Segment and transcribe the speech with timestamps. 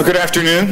[0.00, 0.68] Well, good afternoon.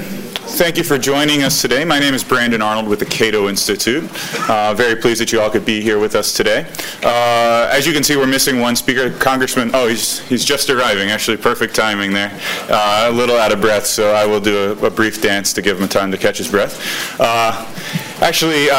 [0.56, 1.84] Thank you for joining us today.
[1.84, 4.04] My name is Brandon Arnold with the Cato Institute.
[4.48, 6.64] Uh, very pleased that you all could be here with us today.
[7.02, 9.70] Uh, as you can see, we're missing one speaker, Congressman.
[9.74, 11.10] Oh, he's, he's just arriving.
[11.10, 12.32] Actually, perfect timing there.
[12.70, 15.60] Uh, a little out of breath, so I will do a, a, brief dance to
[15.60, 17.20] give him time to catch his breath.
[17.20, 17.66] Uh,
[18.22, 18.70] actually,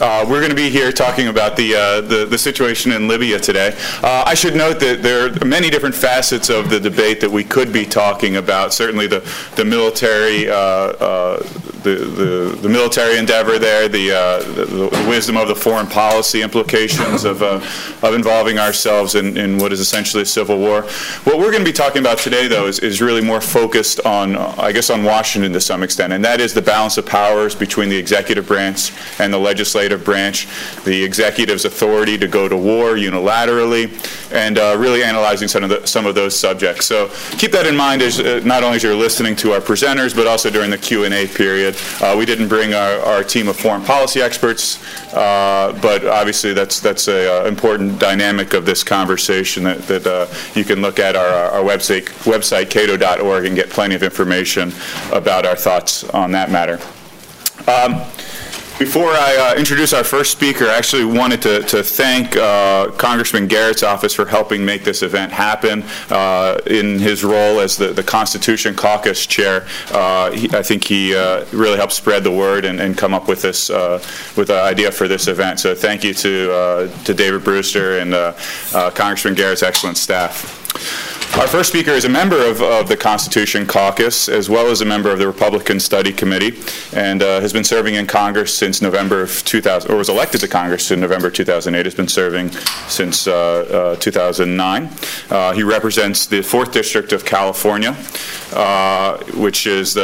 [0.00, 3.06] uh, uh, we're going to be here talking about the, uh, the, the, situation in
[3.06, 3.76] Libya today.
[4.02, 7.44] Uh, I should note that there are many different facets of the debate that we
[7.44, 8.74] could be talking about.
[8.74, 9.20] Certainly the,
[9.56, 11.42] the military uh, uh,
[11.82, 16.42] the, the, the, military endeavor there, the, uh, the, the, wisdom of the foreign policy
[16.42, 17.54] implications of, uh,
[18.02, 20.82] of involving ourselves in, in what is essentially a civil war.
[21.24, 24.36] What we're going to be talking about today, though, is, is really more focused on,
[24.36, 27.88] I guess, on Washington to some extent, and that is the balance of powers between
[27.88, 30.48] the executive branch and the legislative branch,
[30.84, 33.90] the executive's authority to go to war unilaterally,
[34.32, 36.86] and uh, really analyzing some of, the, some of those subjects.
[36.86, 40.14] So keep that in mind as uh, not only as you're listening to our presenters,
[40.14, 41.76] but also during the Q&A period.
[42.00, 44.82] Uh, we didn't bring our, our, team of foreign policy experts,
[45.14, 50.64] uh, but obviously that's that's an uh, important dynamic of this conversation that, that you
[50.64, 54.72] can look at our, our website, website cato.org and get plenty of information
[55.12, 56.78] about our thoughts on that matter.
[57.68, 58.02] Um,
[58.80, 63.46] before I uh, introduce our first speaker, I actually wanted to, to thank uh, Congressman
[63.46, 65.84] Garrett's office for helping make this event happen.
[66.08, 71.14] Uh, in his role as the, the Constitution Caucus chair, uh, he, I think he
[71.14, 74.02] uh, really helped spread the word and, and come up with this uh,
[74.34, 75.60] with an idea for this event.
[75.60, 78.12] So thank you to to David Brewster and
[78.94, 81.19] Congressman Garrett's excellent staff.
[81.38, 84.84] Our first speaker is a member of, of, the Constitution Caucus, as well as a
[84.84, 86.58] member of the Republican Study Committee,
[86.92, 90.48] and uh, has been serving in Congress since November of 2000, or was elected to
[90.48, 91.86] Congress in November 2008.
[91.86, 92.50] Has been serving
[92.88, 94.90] since uh, uh, 2009.
[95.30, 97.96] Uh, he represents the Fourth District of California,
[98.52, 99.94] uh, which is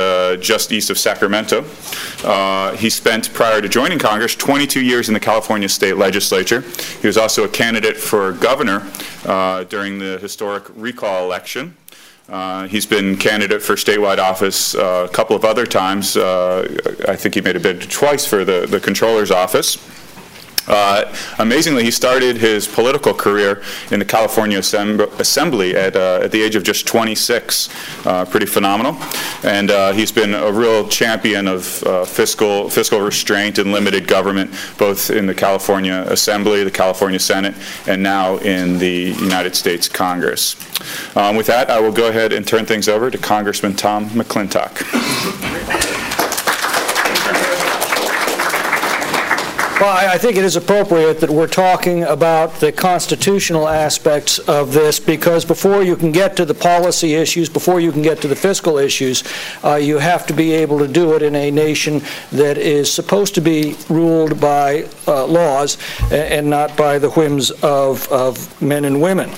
[0.40, 1.64] just east of Sacramento.
[2.24, 6.62] Uh, he spent, prior to joining Congress, 22 years in the California State Legislature.
[7.00, 8.88] He was also a candidate for governor
[9.64, 11.76] during the historic recall election.
[12.28, 16.16] Uh, he's been candidate for statewide office uh, a couple of other times.
[16.16, 16.66] Uh,
[17.06, 19.76] I think he made a bid twice for the, the controller's office.
[20.68, 26.42] Uh, amazingly, he started his political career in the California Assembly at, uh, at the
[26.42, 27.68] age of just 26.
[28.06, 28.96] Uh, pretty phenomenal.
[29.44, 34.52] And uh, he's been a real champion of uh, fiscal, fiscal restraint and limited government,
[34.78, 37.54] both in the California Assembly, the California Senate,
[37.86, 40.56] and now in the United States Congress.
[41.16, 44.82] Um, with that, I will go ahead and turn things over to Congressman Tom McClintock.
[49.78, 54.98] Well, I think it is appropriate that we're talking about the constitutional aspects of this
[54.98, 58.34] because before you can get to the policy issues, before you can get to the
[58.34, 59.22] fiscal issues,
[59.62, 62.00] uh, you have to be able to do it in a nation
[62.32, 65.76] that is supposed to be ruled by uh, laws
[66.10, 69.30] and not by the whims of, of men and women.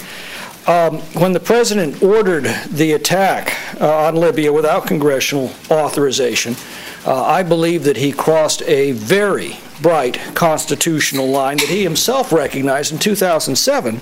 [0.69, 6.55] Um, when the president ordered the attack uh, on Libya without congressional authorization,
[7.07, 12.93] uh, I believe that he crossed a very bright constitutional line that he himself recognized
[12.93, 14.01] in 2007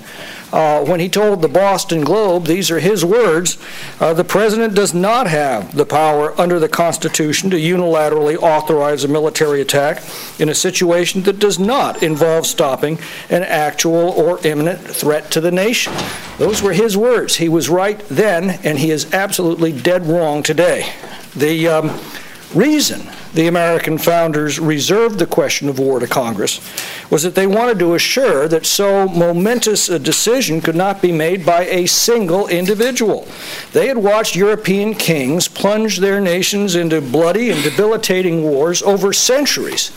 [0.51, 3.57] uh, when he told the Boston Globe, these are his words,
[3.99, 9.07] uh, the president does not have the power under the Constitution to unilaterally authorize a
[9.07, 10.01] military attack
[10.39, 12.97] in a situation that does not involve stopping
[13.29, 15.93] an actual or imminent threat to the nation.
[16.37, 17.35] Those were his words.
[17.35, 20.93] He was right then, and he is absolutely dead wrong today.
[21.35, 21.99] The um,
[22.53, 26.61] reason the American founders reserved the question of war to Congress
[27.11, 31.45] was that they wanted to assure that so momentous a decision could not be made
[31.45, 33.27] by a single individual.
[33.73, 39.91] They had watched European kings plunge their nations into bloody and debilitating wars over centuries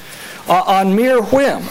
[0.48, 1.64] uh, on mere whim.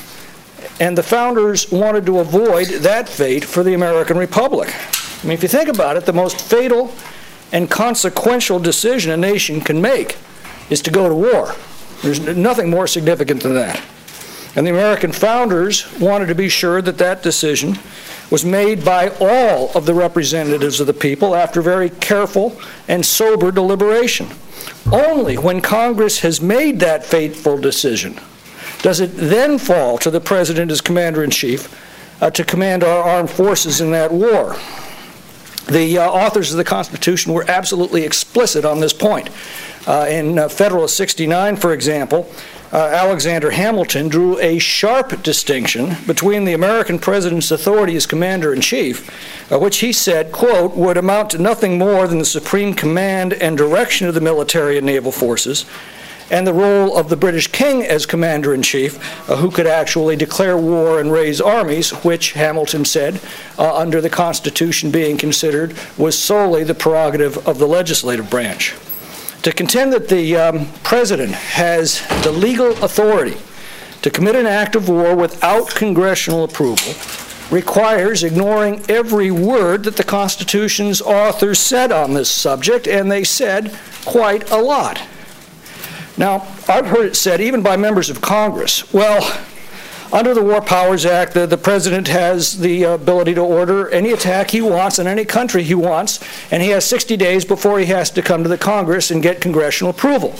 [0.79, 4.73] And the founders wanted to avoid that fate for the American Republic.
[4.73, 6.93] I mean, if you think about it, the most fatal
[7.51, 10.15] and consequential decision a nation can make
[10.69, 11.55] is to go to war.
[12.01, 13.81] There's nothing more significant than that.
[14.55, 17.77] And the American founders wanted to be sure that that decision
[18.31, 23.51] was made by all of the representatives of the people after very careful and sober
[23.51, 24.27] deliberation.
[24.91, 28.19] Only when Congress has made that fateful decision
[28.81, 31.73] does it then fall to the President as Commander in Chief
[32.21, 34.55] uh, to command our armed forces in that war.
[35.67, 39.29] The uh, authors of the Constitution were absolutely explicit on this point.
[39.89, 42.29] Uh, in uh, Federalist 69, for example,
[42.71, 48.61] uh, Alexander Hamilton drew a sharp distinction between the American president's authority as commander in
[48.61, 49.09] chief,
[49.51, 53.57] uh, which he said, quote, would amount to nothing more than the supreme command and
[53.57, 55.65] direction of the military and naval forces,
[56.29, 60.15] and the role of the British king as commander in chief, uh, who could actually
[60.15, 63.19] declare war and raise armies, which Hamilton said,
[63.57, 68.75] uh, under the Constitution being considered, was solely the prerogative of the legislative branch.
[69.43, 73.37] To contend that the um, president has the legal authority
[74.01, 76.93] to commit an act of war without congressional approval
[77.49, 83.75] requires ignoring every word that the Constitution's authors said on this subject, and they said
[84.05, 85.01] quite a lot.
[86.17, 89.21] Now, I've heard it said, even by members of Congress, well,
[90.11, 94.11] under the War Powers Act, the, the president has the uh, ability to order any
[94.11, 96.19] attack he wants in any country he wants,
[96.51, 99.41] and he has 60 days before he has to come to the Congress and get
[99.41, 100.35] congressional approval.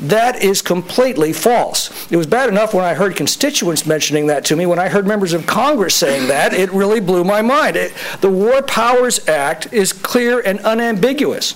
[0.00, 2.10] That is completely false.
[2.10, 4.64] It was bad enough when I heard constituents mentioning that to me.
[4.64, 7.76] When I heard members of Congress saying that, it really blew my mind.
[7.76, 7.92] It,
[8.22, 11.54] the War Powers Act is clear and unambiguous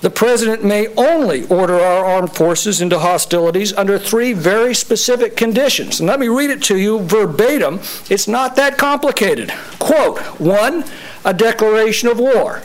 [0.00, 6.00] the President may only order our armed forces into hostilities under three very specific conditions.
[6.00, 7.80] And let me read it to you verbatim.
[8.10, 9.50] It's not that complicated.
[9.78, 10.84] Quote One,
[11.24, 12.62] a declaration of war.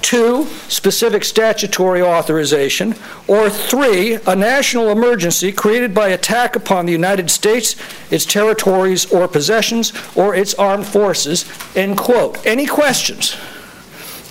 [0.00, 2.94] Two, specific statutory authorization.
[3.28, 7.76] Or three, a national emergency created by attack upon the United States,
[8.10, 11.44] its territories or possessions, or its armed forces.
[11.76, 12.44] End quote.
[12.46, 13.36] Any questions?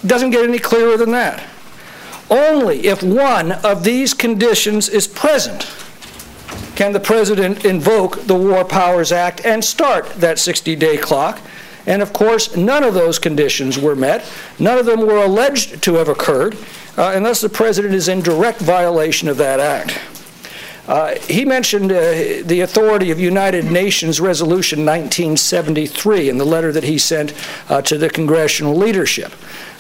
[0.06, 1.44] Doesn't get any clearer than that.
[2.30, 5.68] Only if one of these conditions is present
[6.76, 11.42] can the president invoke the War Powers Act and start that 60 day clock.
[11.86, 14.26] And of course, none of those conditions were met.
[14.60, 16.56] None of them were alleged to have occurred,
[16.98, 20.00] uh, unless the president is in direct violation of that act.
[20.88, 21.98] Uh, he mentioned uh,
[22.46, 27.34] the authority of United Nations Resolution 1973 in the letter that he sent
[27.70, 29.34] uh, to the congressional leadership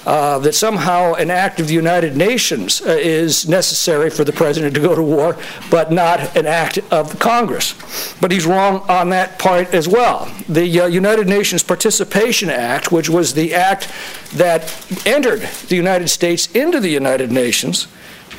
[0.10, 4.74] uh, that somehow an act of the United Nations uh, is necessary for the president
[4.74, 5.38] to go to war,
[5.70, 7.76] but not an act of Congress.
[8.20, 10.28] But he's wrong on that part as well.
[10.48, 13.92] The uh, United Nations Participation Act, which was the act
[14.34, 14.64] that
[15.06, 17.88] entered the United States into the United Nations,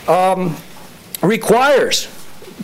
[0.09, 0.57] um,
[1.23, 2.09] requires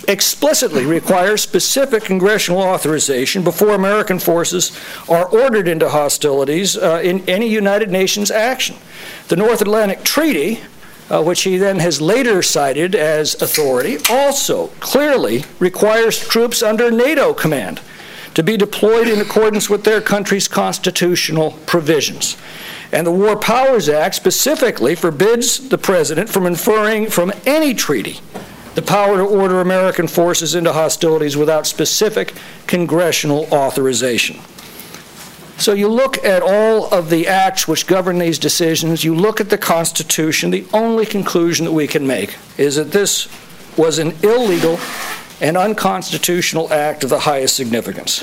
[0.09, 7.49] explicitly requires specific congressional authorization before American forces are ordered into hostilities uh, in any
[7.49, 8.77] United Nations action.
[9.29, 10.61] The North Atlantic Treaty,
[11.11, 17.35] uh, which he then has later cited as authority, also clearly requires troops under NATO
[17.35, 17.81] command
[18.35, 22.37] to be deployed in accordance with their country's constitutional provisions.
[22.93, 28.21] And the War Powers Act specifically forbids the president from inferring from any treaty
[28.77, 32.35] the power to order American forces into hostilities without specific
[32.67, 34.39] congressional authorization.
[35.57, 39.49] So you look at all of the acts which govern these decisions, you look at
[39.49, 43.29] the Constitution, the only conclusion that we can make is that this
[43.79, 44.79] was an illegal
[45.41, 48.23] and unconstitutional act of the highest significance.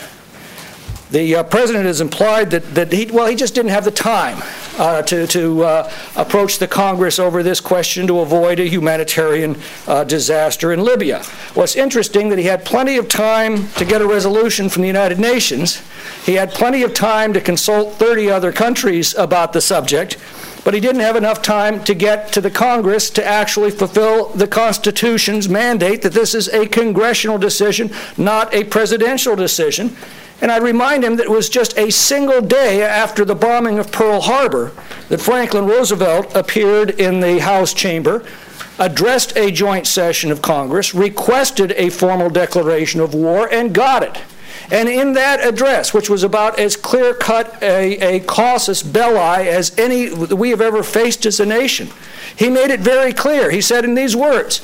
[1.09, 4.37] The uh, president has implied that, that he, well, he just didn't have the time
[4.77, 10.03] uh, to, to uh, approach the Congress over this question to avoid a humanitarian uh,
[10.03, 11.23] disaster in Libya.
[11.55, 15.19] It's interesting that he had plenty of time to get a resolution from the United
[15.19, 15.81] Nations.
[16.25, 20.17] He had plenty of time to consult 30 other countries about the subject
[20.63, 24.47] but he didn't have enough time to get to the Congress to actually fulfill the
[24.47, 29.95] Constitution's mandate that this is a congressional decision, not a presidential decision.
[30.43, 33.93] And I remind him that it was just a single day after the bombing of
[33.93, 34.73] Pearl Harbor
[35.07, 38.25] that Franklin Roosevelt appeared in the House chamber,
[38.77, 44.19] addressed a joint session of Congress, requested a formal declaration of war, and got it.
[44.69, 49.73] And in that address, which was about as clear cut a, a casus belli as
[49.79, 51.87] any we have ever faced as a nation,
[52.35, 53.49] he made it very clear.
[53.49, 54.59] He said in these words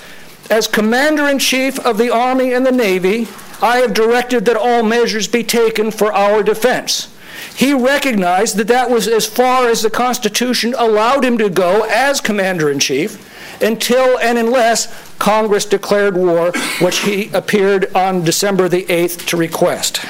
[0.50, 3.30] As Commander in Chief of the Army and the Navy,
[3.62, 7.14] I have directed that all measures be taken for our defense.
[7.56, 12.22] He recognized that that was as far as the Constitution allowed him to go as
[12.22, 13.26] Commander in Chief
[13.62, 14.88] until and unless
[15.20, 20.06] Congress declared war, which he appeared on December the 8th to request.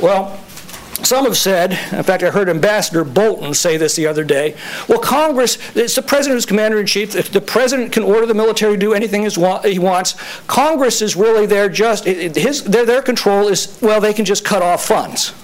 [0.00, 0.43] Well,
[1.04, 4.56] some have said, in fact, I heard Ambassador Bolton say this the other day.
[4.88, 7.12] Well, Congress, it's the president who's commander in chief.
[7.30, 10.14] The president can order the military to do anything he wants,
[10.46, 14.62] Congress is really there just, his, their, their control is, well, they can just cut
[14.62, 15.34] off funds.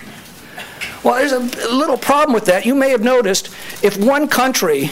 [1.03, 2.67] Well, there's a little problem with that.
[2.67, 3.49] You may have noticed
[3.83, 4.91] if one country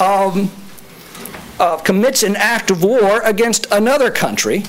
[0.00, 0.50] um,
[1.60, 4.64] uh, commits an act of war against another country,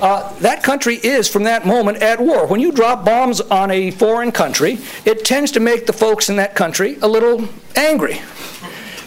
[0.00, 2.46] uh, that country is, from that moment, at war.
[2.46, 6.36] When you drop bombs on a foreign country, it tends to make the folks in
[6.36, 8.20] that country a little angry.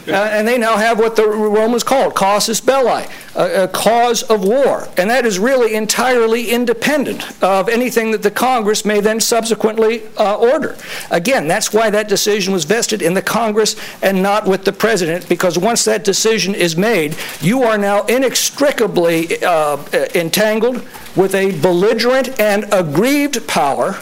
[0.07, 4.43] Uh, and they now have what the Romans called casus belli, a, a, cause of
[4.43, 4.87] war.
[4.97, 10.37] And that is really entirely independent of anything that the Congress may then subsequently uh,
[10.37, 10.77] order.
[11.11, 15.27] Again, that's why that decision was vested in the Congress and not with the President,
[15.27, 19.77] because once that decision is made, you are now inextricably uh,
[20.15, 20.83] entangled
[21.15, 23.97] with a belligerent and aggrieved power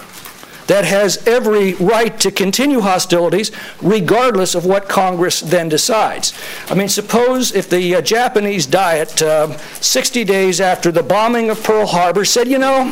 [0.68, 6.34] that has every right to continue hostilities regardless of what Congress then decides.
[6.70, 11.64] I mean, suppose if the uh, Japanese Diet, uh, 60 days after the bombing of
[11.64, 12.86] Pearl Harbor, said, you know,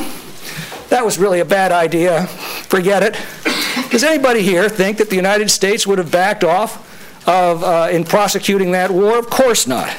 [0.89, 3.17] that was really a bad idea, forget it.
[3.89, 8.03] Does anybody here think that the United States would have backed off of, uh, in
[8.03, 9.17] prosecuting that war?
[9.17, 9.95] Of course not.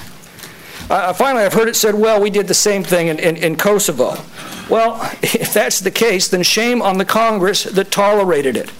[0.90, 3.56] Uh, finally, I've heard it said, well, we did the same thing in, in, in
[3.56, 4.16] Kosovo.
[4.68, 8.70] Well, if that's the case, then shame on the Congress that tolerated it.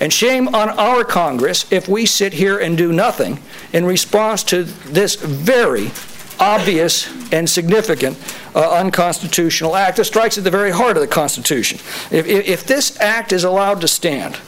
[0.00, 3.40] And shame on our Congress if we sit here and do nothing
[3.72, 5.90] in response to this very
[6.38, 8.16] obvious and significant
[8.54, 11.78] uh, unconstitutional act that strikes at the very heart of the Constitution.
[12.10, 14.38] If, if, if this act is allowed to stand,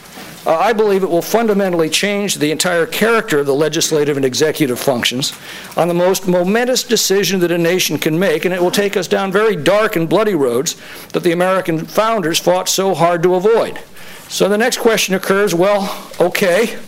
[0.47, 4.79] uh, I believe it will fundamentally change the entire character of the legislative and executive
[4.79, 5.33] functions
[5.77, 9.07] on the most momentous decision that a nation can make, and it will take us
[9.07, 13.81] down very dark and bloody roads that the American founders fought so hard to avoid.
[14.29, 16.79] So the next question occurs well, okay,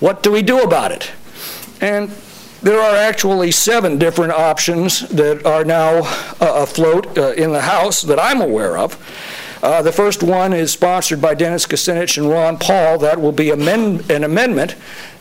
[0.00, 1.10] what do we do about it?
[1.80, 2.10] And
[2.62, 6.02] there are actually seven different options that are now
[6.40, 8.94] uh, afloat uh, in the House that I'm aware of.
[9.64, 12.98] Uh, the first one is sponsored by Dennis Kucinich and Ron Paul.
[12.98, 14.76] That will be amend- an amendment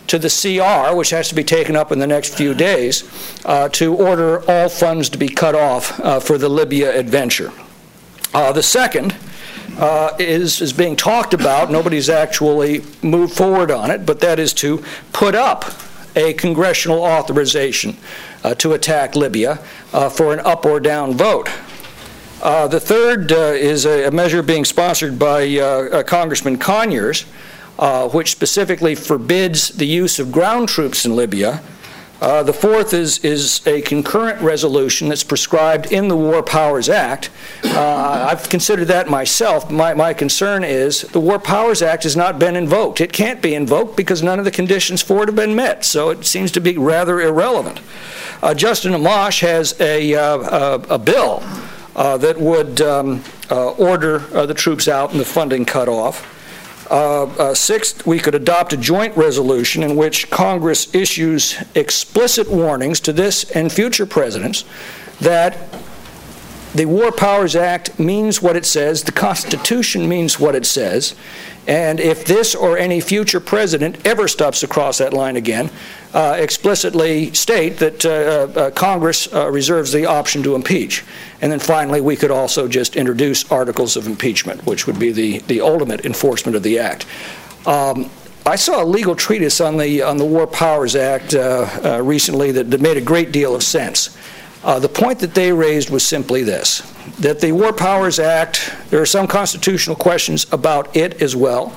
[0.07, 3.05] to the CR, which has to be taken up in the next few days,
[3.45, 7.53] uh, to order all funds to be cut off uh, for the Libya adventure.
[8.33, 9.15] Uh, the second
[9.77, 11.71] uh, is, is being talked about.
[11.71, 14.83] Nobody's actually moved forward on it, but that is to
[15.13, 15.63] put up
[16.17, 17.95] a congressional authorization
[18.43, 19.55] uh, to attack Libya
[20.11, 21.47] for an up or down vote.
[22.43, 27.25] Uh, the third uh, is a, a, measure being sponsored by uh, uh Congressman Conyers,
[27.79, 31.63] uh, which specifically forbids the use of ground troops in Libya.
[32.19, 37.29] The fourth is, is a concurrent resolution that's prescribed in the War Powers Act.
[37.63, 39.69] I've considered that myself.
[39.69, 43.01] My, my concern is the War Powers Act has not been invoked.
[43.01, 46.11] It can't be invoked because none of the conditions for it have been met, so
[46.11, 47.81] it seems to be rather irrelevant.
[48.55, 51.43] Justin Amash has a, a bill
[51.95, 56.29] uh, that would um, uh, order uh, the troops out and the funding cut off.
[57.55, 63.49] sixth, we could adopt a joint resolution in which Congress issues explicit warnings to this
[63.51, 64.65] and future presidents
[65.21, 65.57] that
[66.75, 71.15] the War Powers Act means what it says, the Constitution means what it says,
[71.67, 75.69] and if this or any future president ever stops across that line again,
[76.13, 81.03] uh, explicitly state that uh, uh, Congress uh, reserves the option to impeach.
[81.41, 85.39] And then finally, we could also just introduce articles of impeachment, which would be the,
[85.39, 87.05] the ultimate enforcement of the act.
[87.65, 88.09] Um,
[88.45, 92.51] I saw a legal treatise on the, on the War Powers Act uh, uh, recently
[92.51, 94.17] that, that made a great deal of sense.
[94.63, 96.81] Uh, the point that they raised was simply this
[97.19, 101.75] that the War Powers Act, there are some constitutional questions about it as well,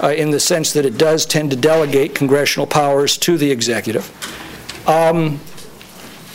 [0.00, 4.08] uh, in the sense that it does tend to delegate congressional powers to the executive.
[4.88, 5.40] Um,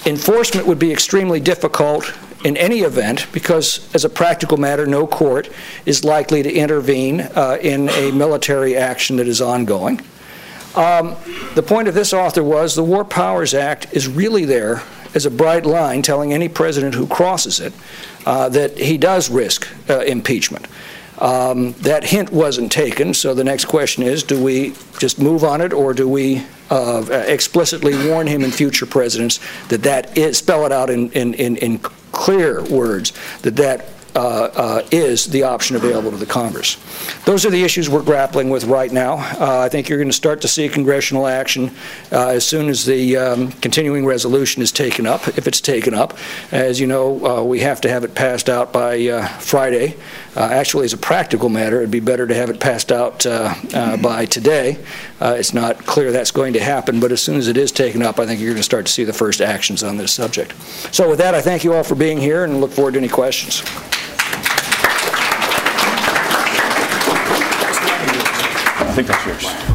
[0.06, 5.50] enforcement would be extremely difficult in any event because, as a practical matter, no court
[5.86, 10.02] is likely to intervene uh, in a military action that is ongoing.
[10.76, 11.16] Um,
[11.56, 15.32] the point of this author was the War Powers Act is really there as a
[15.32, 17.74] bright line telling any president who crosses it
[18.26, 20.68] uh, that he does risk uh, impeachment.
[21.20, 25.62] Um, that hint wasn't taken, so the next question is do we just move on
[25.62, 29.40] it or do we uh, explicitly warn him and future presidents
[29.70, 31.80] that that is, spell it out in, in, in, in
[32.12, 33.14] clear words,
[33.44, 33.86] that that
[34.92, 36.78] is the option available to the Congress.
[37.26, 39.16] Those are the issues we're grappling with right now.
[39.16, 41.72] Uh, I think you're going to start to see congressional action
[42.12, 46.18] uh, as soon as the um, continuing resolution is taken up, if it's taken up.
[46.52, 49.96] As you know, uh, we have to have it passed out by uh, Friday.
[50.36, 53.54] Uh, actually, as a practical matter, it'd be better to have it passed out uh,
[53.74, 54.78] uh, by today.
[55.22, 58.20] it's not clear that's going to happen, but as soon as it is taken up,
[58.20, 60.54] I think you're going to start to see the first actions on this subject.
[60.94, 63.08] So, with that, I thank you all for being here and look forward to any
[63.08, 63.62] questions.
[68.78, 69.75] I think that's yours.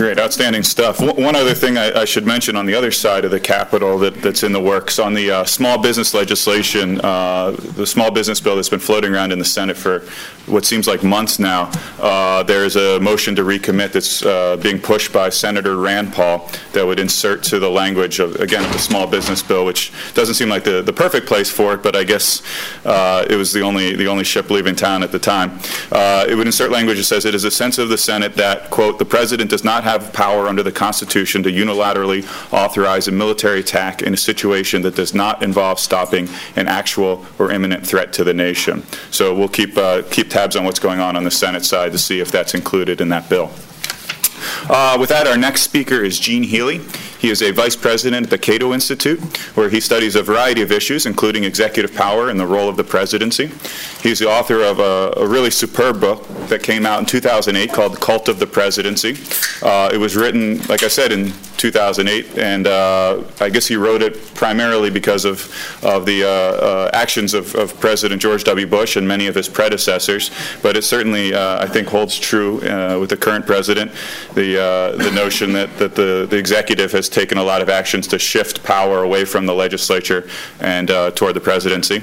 [0.00, 0.98] Great, outstanding stuff.
[0.98, 4.22] One other thing I I should mention on the other side of the Capitol that-
[4.22, 8.56] that's in the works, on the uh, small business legislation, uh, the small business bill
[8.56, 10.02] that's been floating around in the Senate for
[10.46, 14.80] what seems like months now, uh, there is a motion to recommit that's uh, being
[14.80, 18.78] pushed by Senator Rand Paul that would insert to the language of, again, of the
[18.78, 22.04] small business bill, which doesn't seem like the the perfect place for it, but I
[22.04, 22.40] guess
[22.86, 25.60] uh, it was the only, the only ship leaving town at the time.
[25.92, 28.70] Uh, It would insert language that says, "It is a sense of the Senate that,
[28.70, 33.60] quote, the president does not have power under the Constitution to unilaterally authorize a military
[33.60, 38.24] attack in a situation that does not involve stopping an actual or imminent threat to
[38.24, 41.64] the nation." So we'll keep, uh, keep tabs on what's going on on the Senate
[41.64, 43.50] side to see if that's included in that bill.
[44.68, 46.80] Uh, With that, our next speaker is Gene Healy.
[47.20, 49.20] He is a vice president at the Cato Institute,
[49.54, 52.84] where he studies a variety of issues, including executive power and the role of the
[52.84, 53.50] presidency.
[54.02, 57.92] He's the author of a, a really superb book that came out in 2008 called
[57.92, 59.18] The Cult of the Presidency.
[59.62, 64.00] Uh, it was written, like I said, in 2008, and uh, I guess he wrote
[64.00, 68.66] it primarily because of, of the uh, uh, actions of, of President George W.
[68.66, 70.30] Bush and many of his predecessors,
[70.62, 73.92] but it certainly, uh, I think, holds true uh, with the current president,
[74.32, 78.18] the, the notion that, that the, the executive has taken a lot of actions to
[78.18, 80.28] shift power away from the legislature
[80.60, 82.02] and uh, toward the presidency.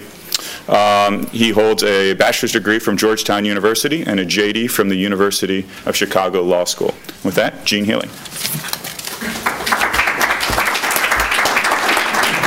[0.69, 5.65] Um, He holds a bachelor's degree from Georgetown University and a JD from the University
[5.85, 6.93] of Chicago Law School.
[7.23, 8.07] With that, Gene Healy.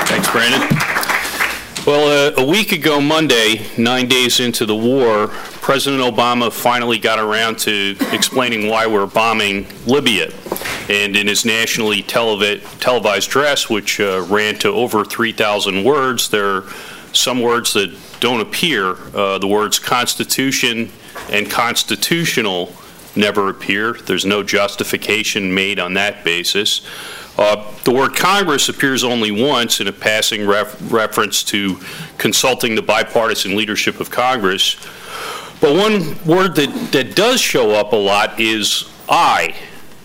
[0.07, 0.61] Thanks, Brandon.
[1.87, 5.29] Well, uh, a week ago Monday, nine days into the war,
[5.63, 10.31] President Obama finally got around to explaining why we're bombing Libya.
[10.89, 16.47] And in his nationally televi- televised address, which uh, ran to over 3,000 words, there
[16.57, 16.65] are
[17.13, 18.97] some words that don't appear.
[19.15, 20.91] Uh, the words Constitution
[21.31, 22.73] and constitutional
[23.17, 23.93] never appear.
[23.93, 26.83] There's no justification made on that basis.
[27.39, 31.79] Uh, The word Congress appears only once in a passing ref- reference to
[32.19, 34.77] consulting the bipartisan leadership of Congress.
[35.61, 39.55] But one word that, that does show up a lot is I.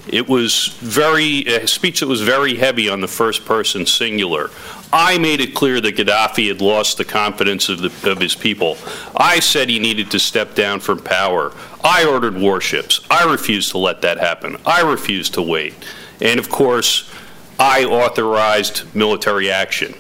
[0.07, 4.51] It was very, a speech that was very heavy on the first person singular.
[4.93, 8.77] I made it clear that Gaddafi had lost the confidence of, the, of his people.
[9.15, 11.51] I said he needed to step down from power.
[11.83, 13.01] I ordered warships.
[13.09, 14.57] I refused to let that happen.
[14.65, 15.73] I refused to wait.
[16.21, 17.11] And of course,
[17.59, 19.95] I authorized military action.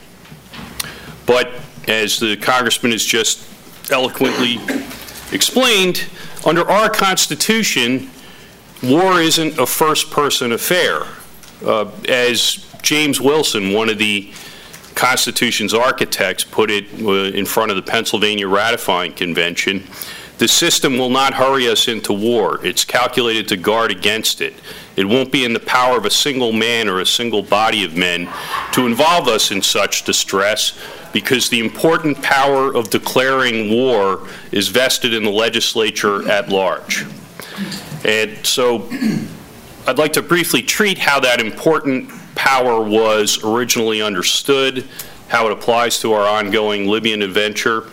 [1.25, 1.51] But
[1.87, 3.41] as the congressman has just
[3.91, 4.59] eloquently
[5.31, 6.05] explained,
[6.45, 8.11] under our Constitution,
[8.89, 11.03] war isn't a first-person affair.
[11.65, 14.31] Uh, As James Wilson, one of the
[14.95, 19.83] Constitution's architects, put it uh, in front of the Pennsylvania ratifying convention,
[20.37, 22.59] the system will not hurry us into war.
[22.65, 24.53] It's calculated to guard against it.
[24.95, 27.95] It won't be in the power of a single man or a single body of
[27.95, 28.29] men
[28.73, 30.77] to involve us in such distress
[31.13, 37.05] because the important power of declaring war is vested in the legislature at large.
[38.05, 38.87] And so
[39.87, 44.87] I'd like to briefly treat how that important power was originally understood,
[45.27, 47.89] how it applies to our ongoing Libyan adventure,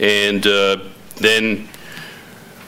[0.00, 0.78] and uh,
[1.16, 1.68] then,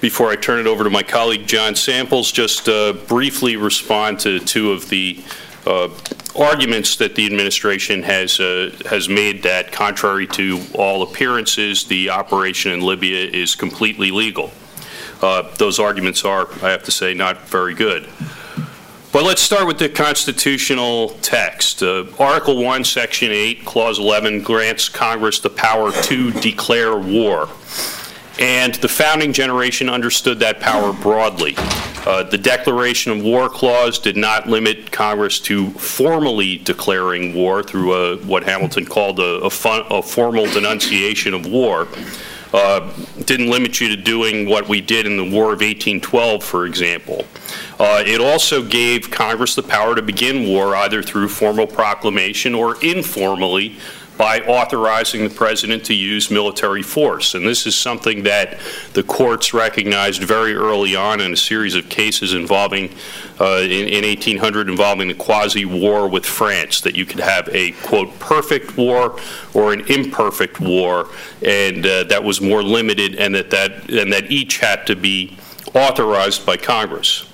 [0.00, 4.38] before I turn it over to my colleague John Samples, just uh, briefly respond to
[4.38, 5.20] two of the
[5.66, 5.88] uh,
[6.36, 12.70] arguments that the administration has, uh, has made that, contrary to all appearances, the operation
[12.70, 14.52] in Libya is completely legal.
[15.24, 18.06] Uh, Those arguments are, I have to say, not very good.
[19.10, 21.82] But let's start with the constitutional text.
[21.82, 27.48] Uh, Article 1, Section 8, Clause 11 grants Congress the power to declare war.
[28.38, 31.54] And the founding generation understood that power broadly.
[32.04, 37.94] Uh, The Declaration of War Clause did not limit Congress to formally declaring war through
[37.94, 41.88] a- what Hamilton called a a fun- a formal denunciation of war.
[42.54, 42.88] Uh,
[43.24, 47.24] Didn't limit you to doing what we did in the War of 1812, for example.
[47.80, 52.76] Uh, It also gave Congress the power to begin war either through formal proclamation or
[52.80, 53.76] informally
[54.16, 57.34] by authorizing the president to use military force.
[57.34, 58.58] And this is something that
[58.92, 62.90] the courts recognized very early on in a series of cases involving,
[63.40, 68.18] uh, in in 1800, involving the quasi-war with France, that you could have a, quote,
[68.18, 69.18] "perfect war"
[69.52, 71.08] or an imperfect war,
[71.42, 75.36] and uh, that was more limited, and that that, and that each had to be
[75.74, 77.26] authorized by Congress.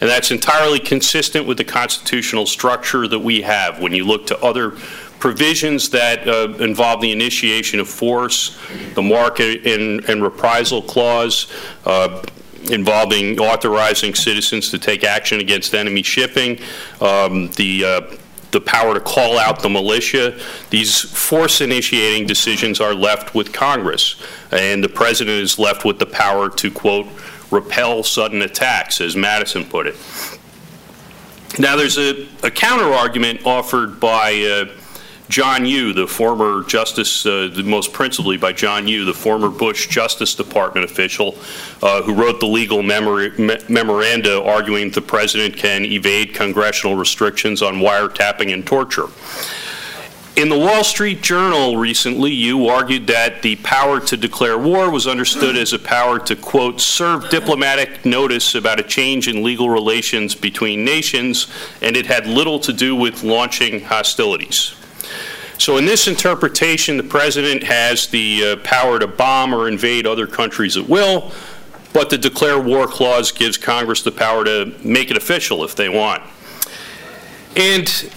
[0.00, 3.80] And that's entirely consistent with the constitutional structure that we have.
[3.80, 4.76] When you look to other
[5.24, 8.58] provisions that uh, involve the initiation of force,
[8.92, 11.50] the marque and and reprisal clause,
[11.86, 12.22] uh,
[12.70, 16.60] involving authorizing citizens to take action against enemy shipping,
[17.00, 18.16] um, the uh,
[18.50, 20.38] the power to call out the militia.
[20.68, 24.16] These force initiating decisions are left with Congress,
[24.52, 27.06] and the president is left with the power to, quote,
[27.50, 29.96] repel sudden attacks, as Madison put it.
[31.58, 34.83] Now, there's a, a counter argument offered by uh,
[35.28, 40.34] John Yoo, the former Justice, uh, most principally by John Yoo, the former Bush Justice
[40.34, 41.36] Department official
[41.82, 47.62] uh, who wrote the legal memor- me- memoranda arguing the president can evade congressional restrictions
[47.62, 49.06] on wiretapping and torture.
[50.36, 55.06] In the Wall Street Journal recently, Yoo argued that the power to declare war was
[55.06, 60.34] understood as a power to, quote, serve diplomatic notice about a change in legal relations
[60.34, 61.46] between nations,
[61.80, 64.74] and it had little to do with launching hostilities.
[65.58, 70.26] So, in this interpretation, the president has the uh, power to bomb or invade other
[70.26, 71.32] countries at will,
[71.92, 75.88] but the declare war clause gives Congress the power to make it official if they
[75.88, 76.22] want.
[77.56, 78.10] And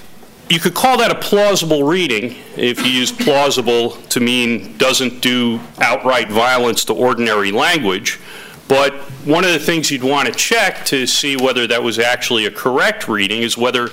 [0.50, 5.60] you could call that a plausible reading if you use plausible to mean doesn't do
[5.80, 8.20] outright violence to ordinary language.
[8.68, 8.94] But
[9.26, 12.52] one of the things you'd want to check to see whether that was actually a
[12.52, 13.90] correct reading is whether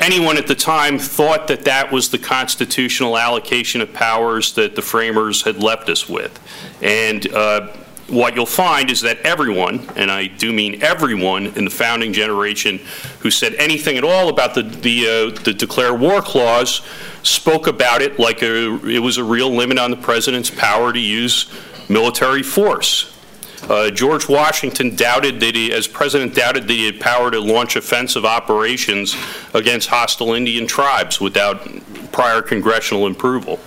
[0.00, 4.82] anyone at the time thought that that was the constitutional allocation of powers that the
[4.82, 6.38] framers had left us with.
[6.82, 7.72] And uh,
[8.08, 12.80] what you'll find is that everyone, and I do mean everyone in the founding generation
[13.20, 16.82] who said anything at all about the, the, uh, the Declare War Clause,
[17.22, 21.00] spoke about it like a, it was a real limit on the president's power to
[21.00, 21.50] use
[21.88, 23.15] military force.
[23.62, 27.74] Uh, George Washington doubted that he, as president, doubted that he had power to launch
[27.74, 29.16] offensive operations
[29.54, 31.66] against hostile Indian tribes without
[32.12, 33.58] prior congressional approval.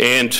[0.00, 0.34] And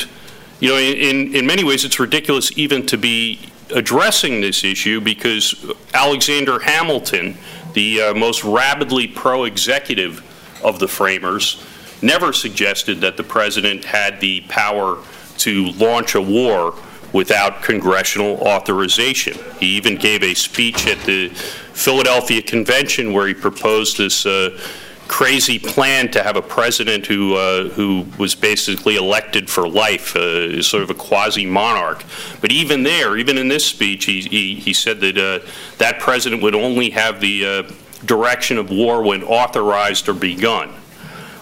[0.61, 3.39] you know, in, in many ways, it's ridiculous even to be
[3.71, 5.55] addressing this issue because
[5.93, 7.37] Alexander Hamilton,
[7.73, 10.23] the uh, most rabidly pro executive
[10.65, 11.63] of the framers,
[12.03, 14.99] never suggested that the president had the power
[15.39, 16.75] to launch a war
[17.15, 19.39] without congressional authorization.
[19.59, 21.29] He even gave a speech at the
[21.73, 24.27] Philadelphia Convention where he proposed this.
[24.27, 24.61] Uh,
[25.07, 30.63] crazy plan to have a president who uh, who was basically elected for life, uh,
[30.63, 32.03] sort of a quasi monarch.
[32.41, 35.47] But even there, even in this speech, he he, he said that uh,
[35.77, 37.73] that president would only have the uh,
[38.07, 40.73] direction of war when authorized or begun.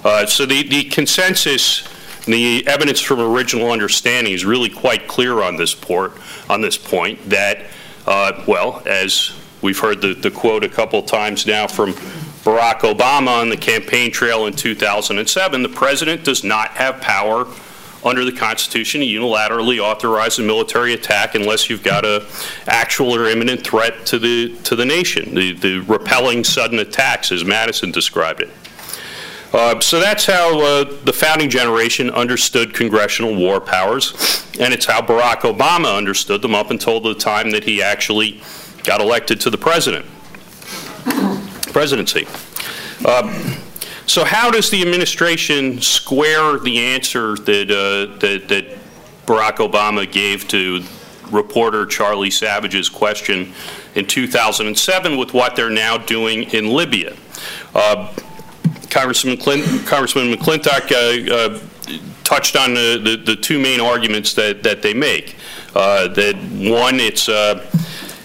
[0.05, 1.89] Uh, so the the consensus.
[2.27, 6.13] The evidence from original understanding is really quite clear on this port,
[6.49, 7.67] on this point that,
[8.07, 11.95] uh, well, as we've heard the, the quote a couple times now from
[12.45, 17.47] Barack Obama on the campaign trail in 2007, the president does not have power
[18.05, 22.27] under the Constitution to unilaterally authorize a military attack unless you've got a
[22.67, 27.45] actual or imminent threat to the to the nation, the, the repelling sudden attacks, as
[27.45, 28.51] Madison described it.
[29.53, 35.01] Uh, so that's how uh, the founding generation understood congressional war powers, and it's how
[35.03, 38.41] Barack Obama understood them up until the time that he actually
[38.85, 40.07] got elected to the president
[41.73, 42.27] presidency.
[43.05, 43.57] Uh,
[44.07, 48.79] so, how does the administration square the answer that, uh, that, that
[49.27, 50.83] Barack Obama gave to
[51.31, 53.53] reporter Charlie Savage's question
[53.95, 57.17] in 2007 with what they're now doing in Libya?
[57.75, 58.13] Uh,
[58.93, 61.59] Congressman, Clint, Congressman McClintock uh, uh,
[62.25, 65.37] touched on the, the, the, two main arguments that, that they make.
[65.75, 67.29] Uh, that one, it's,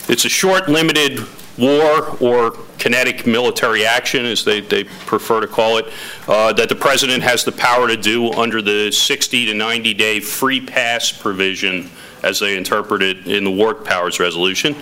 [0.10, 1.26] it's a short, limited
[1.58, 5.88] war or kinetic military action, as they, they prefer to call it,
[6.28, 10.20] uh, that the president has the power to do under the 60 to 90 day
[10.20, 11.90] free pass provision
[12.24, 14.76] as they interpret it in the War Powers Resolution.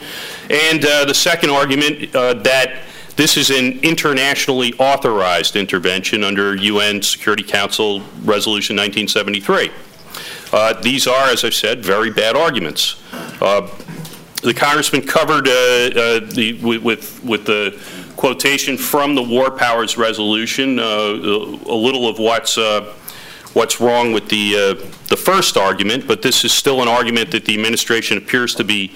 [0.49, 2.81] And uh, the second argument uh, that
[3.15, 9.71] this is an internationally authorized intervention under UN Security Council Resolution 1973.
[10.51, 13.01] Uh, these are, as I've said, very bad arguments.
[13.41, 13.69] Uh,
[14.43, 17.79] the congressman covered uh, uh, the, with, with the
[18.17, 22.57] quotation from the War Powers Resolution uh, a little of what's
[23.53, 24.73] what's wrong with the
[25.07, 28.91] the first argument, but this is still an argument that the administration appears to be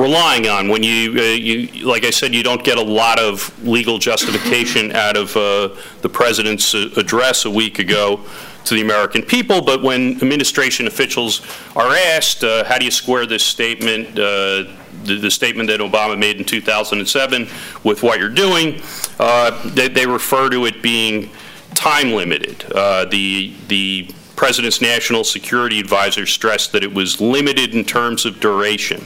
[0.00, 0.68] relying on.
[0.68, 4.92] When you, uh, you, like I said, you don't get a lot of legal justification
[4.94, 8.24] out of uh, the president's address a week ago
[8.64, 11.40] to the American people, but when administration officials
[11.74, 14.64] are asked, uh, how do you square this statement, uh,
[15.04, 17.48] the, the, statement that Obama made in 2007
[17.82, 18.82] with what you're doing,
[19.18, 21.30] uh, they, they, refer to it being
[21.74, 22.64] time limited.
[22.72, 28.38] Uh, the, the president's national security advisor stressed that it was limited in terms of
[28.38, 29.02] duration.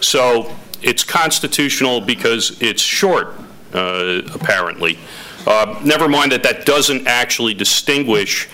[0.00, 3.34] So it's constitutional because it's short,
[3.72, 4.98] uh, apparently.
[5.46, 8.48] Uh, never mind that that doesn't actually distinguish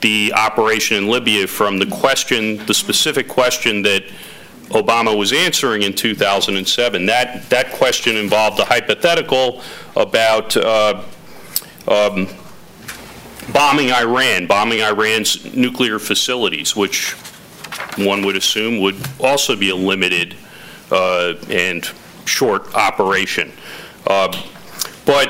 [0.00, 4.04] the operation in Libya from the question, the specific question that
[4.70, 7.06] Obama was answering in 2007.
[7.06, 9.62] That, that question involved a hypothetical
[9.96, 11.02] about uh,
[11.88, 12.28] um,
[13.52, 17.12] bombing Iran, bombing Iran's nuclear facilities, which
[17.96, 20.36] one would assume would also be a limited
[20.90, 21.90] uh, and
[22.24, 23.52] short operation.
[24.06, 24.28] Uh,
[25.06, 25.28] but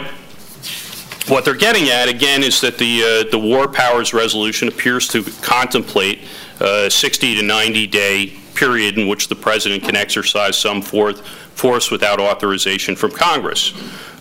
[1.29, 5.23] what they're getting at, again, is that the, uh, the War Powers Resolution appears to
[5.43, 6.21] contemplate
[6.61, 11.91] a 60 to 90 day period in which the president can exercise some forth, force
[11.91, 13.73] without authorization from Congress.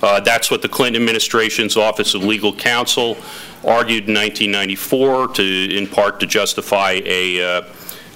[0.01, 3.17] Uh, that's what the Clinton administration's Office of Legal Counsel
[3.65, 7.61] argued in 1994 to, in part, to justify a, uh,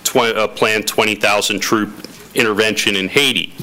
[0.03, 1.89] tw- a planned 20,000 troop
[2.35, 3.53] intervention in Haiti.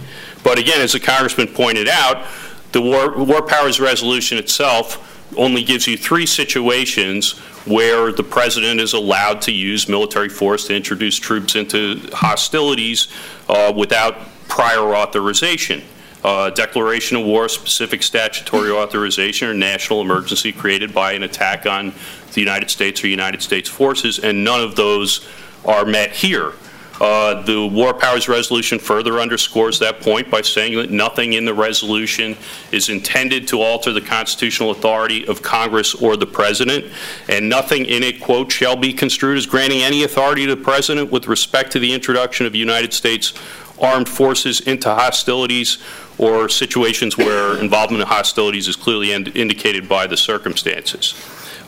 [0.43, 2.27] But again, as the congressman pointed out,
[2.73, 5.07] the War, War Powers Resolution itself
[5.37, 10.75] only gives you three situations where the president is allowed to use military force to
[10.75, 13.09] introduce troops into hostilities
[13.49, 14.17] uh, without
[14.49, 15.83] prior authorization.
[16.23, 21.93] Uh, declaration of war, specific statutory authorization, or national emergency created by an attack on
[22.35, 25.27] the United States or United States forces, and none of those
[25.65, 26.53] are met here.
[27.01, 31.55] Uh, The War Powers Resolution further underscores that point by saying that nothing in the
[31.55, 32.37] resolution
[32.73, 36.85] is intended to alter the constitutional authority of Congress or the President,
[37.29, 41.11] and nothing in it, quote, "shall be construed as granting any authority to the President
[41.11, 43.33] with respect to the introduction of United States
[43.81, 45.79] armed forces into hostilities
[46.19, 51.15] or situations where involvement in hostilities is clearly ind- indicated by the circumstances."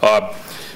[0.02, 0.34] Uh,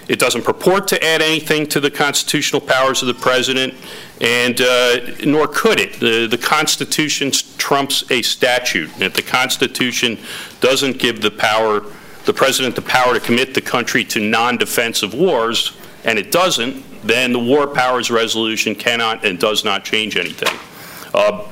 [0.09, 3.75] It doesn't purport to add anything to the constitutional powers of the President,
[4.21, 5.99] and uh, nor could it.
[5.99, 8.91] The, the Constitution trumps a statute.
[9.01, 10.19] If the Constitution
[10.61, 11.85] doesn't give the power,
[12.25, 17.33] the President the power to commit the country to non-defensive wars, and it doesn't, then
[17.33, 20.57] the War Powers Resolution cannot and does not change anything.
[21.13, 21.47] Uh,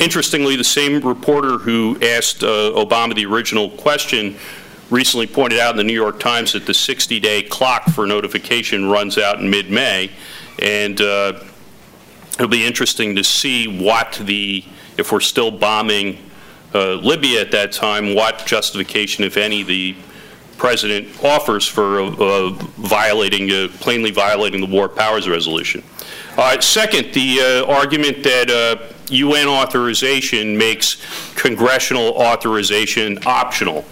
[0.00, 4.36] Interestingly, the same reporter who asked uh, Obama the original question
[4.94, 9.18] recently pointed out in the New York Times that the 60-day clock for notification runs
[9.18, 10.10] out in mid-May,
[10.60, 11.40] and uh,
[12.34, 14.64] it'll be interesting to see what the,
[14.96, 16.18] if we're still bombing
[16.74, 19.96] uh, Libya at that time, what justification, if any, the
[20.56, 25.82] president offers for uh, uh, violating, uh, plainly violating the War Powers Resolution.
[26.36, 31.00] Uh, Second, the uh, argument that uh, UN authorization makes
[31.34, 33.84] congressional authorization optional.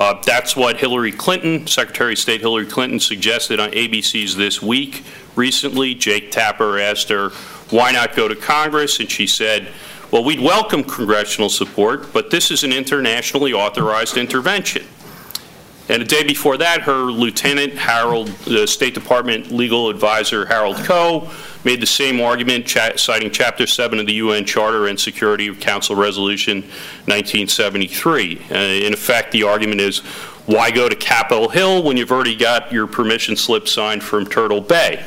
[0.00, 5.04] Uh, That's what Hillary Clinton, Secretary of State Hillary Clinton, suggested on ABC's This Week
[5.36, 5.94] recently.
[5.94, 7.28] Jake Tapper asked her,
[7.68, 8.98] why not go to Congress?
[8.98, 9.68] And she said,
[10.10, 14.86] well, we'd welcome congressional support, but this is an internationally authorized intervention.
[15.90, 21.28] And the day before that, her lieutenant, Harold, the State Department legal advisor Harold Koh,
[21.64, 25.96] made the same argument, cha- citing Chapter 7 of the UN Charter and Security Council
[25.96, 26.60] Resolution
[27.06, 28.40] 1973.
[28.52, 29.98] Uh, in effect, the argument is,
[30.46, 34.60] why go to Capitol Hill when you've already got your permission slip signed from Turtle
[34.60, 35.04] Bay?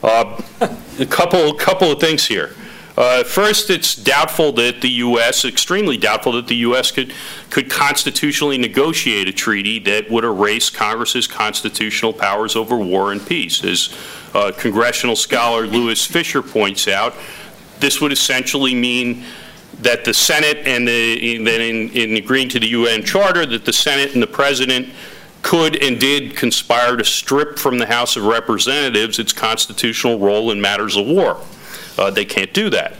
[0.00, 0.40] Uh,
[1.00, 2.54] a couple, couple of things here.
[2.96, 6.92] Uh, First, it's doubtful that the U.S., extremely doubtful that the U.S.
[6.92, 7.12] could,
[7.50, 13.64] could constitutionally negotiate a treaty that would erase Congress's constitutional powers over war and peace.
[13.64, 13.96] As
[14.32, 17.14] uh, congressional scholar Louis Fisher points out,
[17.80, 19.24] this would essentially mean
[19.80, 23.72] that the Senate and the, then in, in agreeing to the UN Charter, that the
[23.72, 24.88] Senate and the President
[25.42, 30.60] could and did conspire to strip from the House of Representatives its constitutional role in
[30.60, 31.40] matters of war.
[31.98, 32.94] Uh, They can't do that.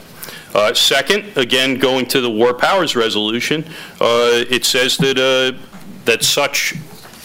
[0.55, 3.65] Uh, Second, again, going to the War Powers Resolution,
[4.01, 5.59] uh, it says that, uh,
[6.05, 6.75] that such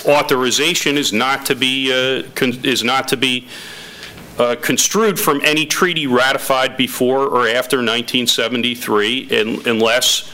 [0.06, 3.48] authorization is not to be, uh, con- is not to be
[4.40, 10.32] uh, construed from any treaty ratified before or after 1973 un- unless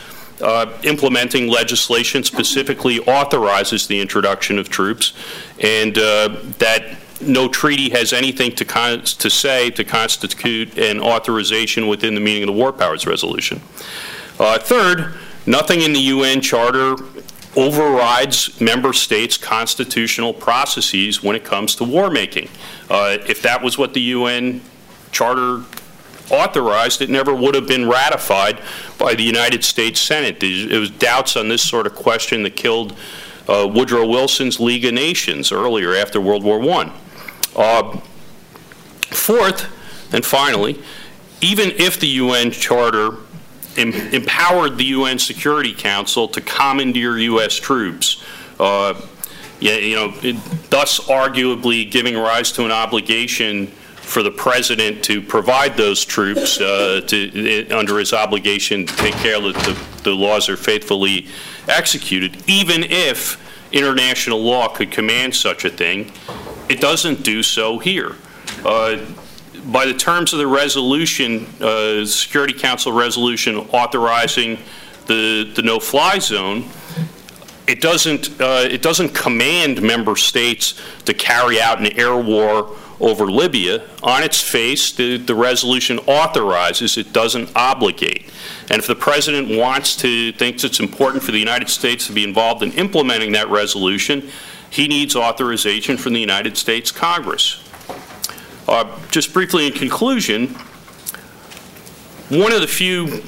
[0.84, 5.14] implementing legislation specifically authorizes the introduction of troops,
[5.60, 6.84] and that
[7.22, 12.44] no treaty has anything to con- to say to constitute an authorization within the meaning
[12.44, 13.62] of the War Powers Resolution.
[14.40, 15.14] Uh, Third,
[15.46, 16.96] nothing in the UN Charter
[17.56, 22.50] overrides member states' constitutional processes when it comes to war making.
[22.90, 24.62] Uh, If that was what the UN
[25.12, 25.62] Charter
[26.30, 28.60] authorized, it never would have been ratified
[28.98, 30.40] by the United States Senate.
[30.42, 32.94] There was doubts on this sort of question that killed
[33.48, 36.92] uh, Woodrow Wilson's League of Nations earlier after World War I.
[37.56, 38.00] Uh,
[39.12, 39.66] Fourth,
[40.14, 40.80] and finally,
[41.42, 43.18] even if the UN Charter
[43.78, 47.56] em- empowered the UN Security Council to commandeer U.S.
[47.56, 48.24] troops,
[48.60, 49.00] uh,
[49.60, 55.76] you know, it- thus arguably giving rise to an obligation for the president to provide
[55.78, 60.58] those troops uh, to, under his obligation to take care that the, the laws are
[60.58, 61.28] faithfully
[61.68, 63.42] executed, even if
[63.72, 66.12] international law could command such a thing.
[66.68, 68.16] It doesn't do so here.
[68.64, 69.06] Uh,
[69.68, 74.58] by the terms of the resolution, uh, Security Council resolution authorizing
[75.06, 76.66] the, the no-fly zone,
[77.68, 83.26] it doesn't, uh, it doesn't command member states to carry out an air war over
[83.30, 83.84] Libya.
[84.04, 88.32] On its face, the, the resolution authorizes, it doesn't obligate.
[88.70, 92.24] And if the president wants to, thinks it's important for the United States to be
[92.24, 94.30] involved in implementing that resolution,
[94.70, 97.62] he needs authorization from the United States Congress.
[98.68, 100.48] Uh, Just briefly in conclusion,
[102.30, 103.22] one of the few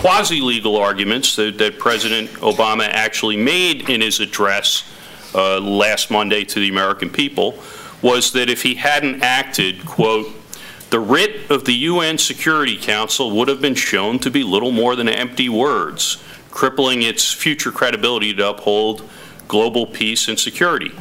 [0.00, 4.84] quasi-legal arguments that, that President Obama actually made in his address
[5.34, 7.58] uh, last Monday to the American people
[8.02, 10.26] was that if he hadn't acted, quote,
[10.90, 14.94] the writ of the UN Security Council would have been shown to be little more
[14.94, 19.08] than empty words, crippling its future credibility to uphold
[19.48, 20.92] global peace and security.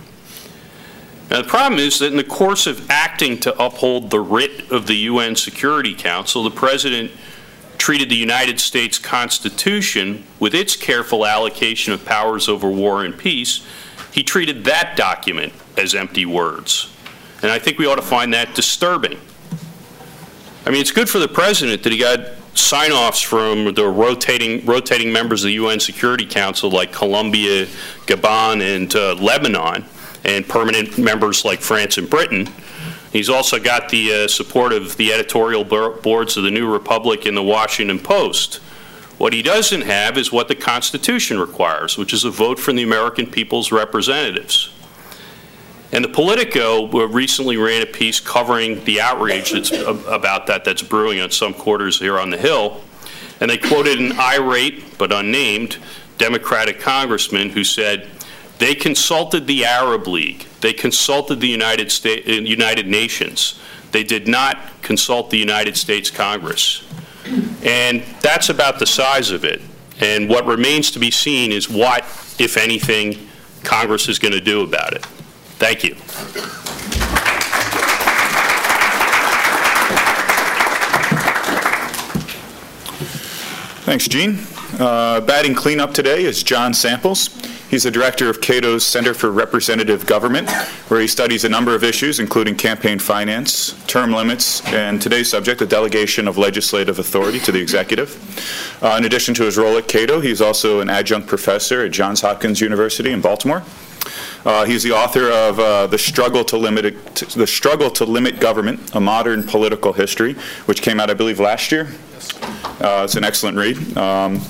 [1.29, 4.87] Now, the problem is that in the course of acting to uphold the writ of
[4.87, 7.11] the UN Security Council, the President
[7.77, 13.65] treated the United States Constitution, with its careful allocation of powers over war and peace,
[14.11, 16.93] he treated that document as empty words.
[17.41, 19.19] And I think we ought to find that disturbing.
[20.65, 22.19] I mean, it's good for the President that he got
[22.53, 27.65] sign-offs from the rotating, rotating members of the UN Security Council like Colombia,
[28.05, 29.85] Gabon, and uh, Lebanon,
[30.23, 32.49] and permanent members like France and Britain.
[33.11, 37.37] He's also got the uh, support of the editorial boards of the New Republic and
[37.37, 38.55] the Washington Post.
[39.19, 42.83] What he doesn't have is what the Constitution requires, which is a vote from the
[42.83, 44.69] American people's representatives.
[45.93, 51.21] And the Politico recently ran a piece covering the outrage that's about that that's brewing
[51.21, 52.81] on some quarters here on the Hill.
[53.39, 55.77] And they quoted an irate but unnamed
[56.17, 58.09] Democratic congressman who said,
[58.57, 60.47] they consulted the Arab League.
[60.61, 63.59] They consulted the United, States, uh, United Nations.
[63.91, 66.83] They did not consult the United States Congress.
[67.63, 69.61] And that's about the size of it.
[69.99, 72.03] And what remains to be seen is what,
[72.39, 73.27] if anything,
[73.63, 75.05] Congress is going to do about it.
[75.63, 75.95] Thank you.
[83.85, 84.39] Thanks, Gene.
[84.77, 87.29] Uh, batting cleanup today is John Samples.
[87.73, 90.47] He's the director of Cato's Center for Representative Government,
[90.89, 95.57] where he studies a number of issues, including campaign finance, term limits, and today's subject,
[95.57, 98.13] the delegation of legislative authority to the executive.
[98.83, 102.21] Uh, in addition to his role at Cato, he's also an adjunct professor at Johns
[102.21, 103.63] Hopkins University in Baltimore.
[104.45, 108.93] Uh, he's the author of uh, the, struggle to limit, the Struggle to Limit Government,
[108.93, 110.35] A Modern Political History,
[110.67, 111.87] which came out, I believe, last year.
[112.79, 113.97] Uh, it's an excellent read.
[113.97, 114.41] Um,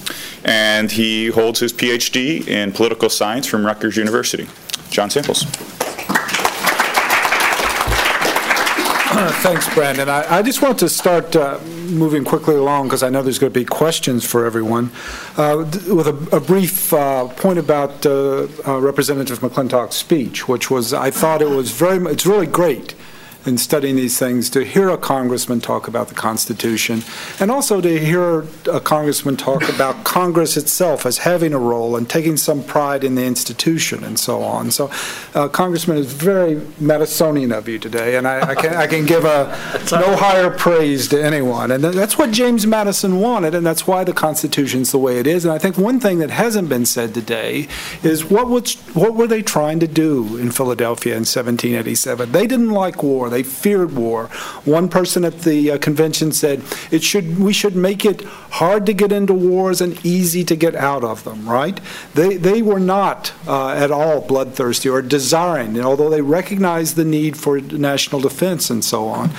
[0.43, 4.47] and he holds his PhD in political science from Rutgers University.
[4.89, 5.45] John Samples.
[9.43, 10.09] Thanks, Brandon.
[10.09, 13.53] I, I, just want to start uh, moving quickly along because I know there's going
[13.53, 14.91] to be questions for everyone.
[15.37, 20.93] Uh, with a, a brief uh, point about uh, uh, Representative McClintock's speech, which was,
[20.93, 22.95] I thought it was very, it's really great
[23.45, 27.03] in studying these things to hear a congressman talk about the Constitution
[27.39, 32.09] and also to hear a congressman talk about Congress itself as having a role and
[32.09, 34.71] taking some pride in the institution and so on.
[34.71, 34.89] So,
[35.33, 39.25] uh, Congressman, is very Madisonian of you today, and I, I, can, I can give
[39.25, 39.45] a
[39.91, 41.71] no higher praise to anyone.
[41.71, 45.45] And that's what James Madison wanted, and that's why the Constitution's the way it is.
[45.45, 47.67] And I think one thing that hasn't been said today
[48.03, 52.31] is what, was, what were they trying to do in Philadelphia in 1787?
[52.31, 53.29] They didn't like war.
[53.33, 54.27] They feared war.
[54.65, 58.93] One person at the uh, convention said, "It should we should make it hard to
[58.93, 61.79] get into wars and easy to get out of them." Right?
[62.13, 67.37] They they were not uh, at all bloodthirsty or desiring, although they recognized the need
[67.37, 69.31] for national defense and so on.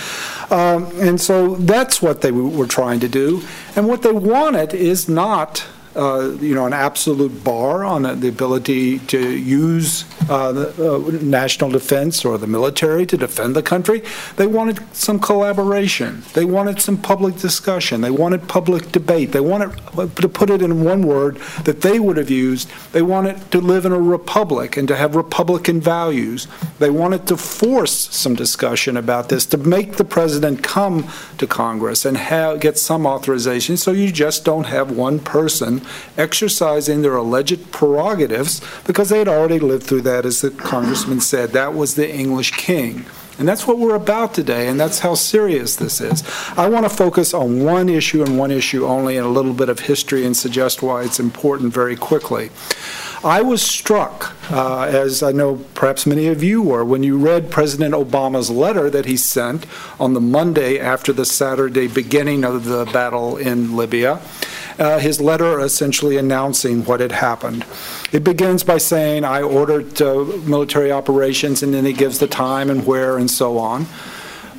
[0.51, 3.43] Um, and so that's what they were trying to do.
[3.77, 5.65] And what they wanted is not
[5.97, 11.71] uh, you know, an absolute bar on the ability to use uh, the, uh, national
[11.71, 14.03] defense or the military to defend the country.
[14.37, 16.23] They wanted some collaboration.
[16.33, 18.01] They wanted some public discussion.
[18.01, 19.33] They wanted public debate.
[19.33, 19.71] They wanted,
[20.17, 23.87] to put it in one word that they would have used, they wanted to live
[23.87, 26.49] in a republic and to have Republican values.
[26.79, 32.05] They wanted to force some discussion about this, to make the president come to Congress
[32.05, 35.84] and have, get some authorization so you just don't have one person
[36.17, 41.51] exercising their alleged prerogatives because they had already lived through that, as the congressman said.
[41.51, 43.07] That was the English king.
[43.39, 46.23] And that's what we're about today, and that's how serious this is.
[46.57, 49.69] I want to focus on one issue and one issue only and a little bit
[49.69, 52.51] of history and suggest why it's important very quickly.
[53.25, 57.51] I was struck, uh, as I know perhaps many of you were, when you read
[57.51, 59.65] President Obama's letter that he sent
[59.99, 64.21] on the Monday after the Saturday beginning of the battle in Libya.
[64.79, 67.65] Uh, his letter essentially announcing what had happened.
[68.13, 72.69] It begins by saying, I ordered uh, military operations, and then he gives the time
[72.69, 73.87] and where and so on.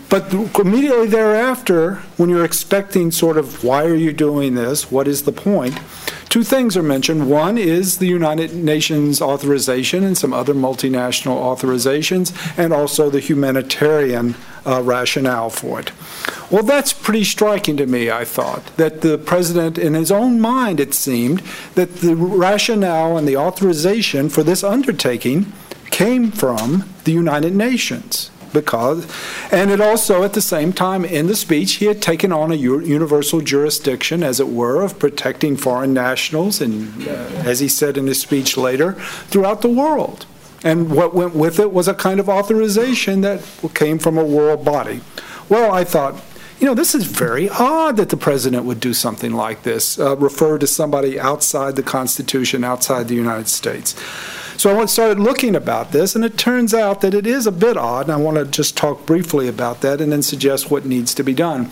[0.10, 4.91] But immediately thereafter, when you're expecting sort of, why are you doing this?
[4.91, 5.80] What is the point?
[6.30, 7.30] Two things are mentioned.
[7.30, 14.36] One is the United Nations authorization and some other multinational authorizations, and also the humanitarian
[14.66, 15.91] uh, rationale for it.
[16.51, 20.80] Well, that's pretty striking to me, I thought, that the president, in his own mind,
[20.80, 21.39] it seemed,
[21.76, 25.51] that the rationale and the authorization for this undertaking
[25.89, 29.06] came from the United Nations because,
[29.51, 32.56] and it also, at the same time, in the speech, he had taken on a
[32.56, 37.12] universal jurisdiction, as it were, of protecting foreign nationals, and uh,
[37.45, 38.93] as he said in his speech later,
[39.30, 40.26] throughout the world.
[40.64, 43.43] And what went with it was a kind of authorization that
[43.76, 45.01] came from a world body.
[45.47, 46.16] Well, I thought,
[46.60, 50.16] you know, this is very odd that the president would do something like this, uh,
[50.16, 53.93] refer to somebody outside the Constitution, outside the United States.
[54.58, 57.78] So I started looking about this, and it turns out that it is a bit
[57.78, 61.14] odd, and I want to just talk briefly about that and then suggest what needs
[61.16, 61.72] to be done.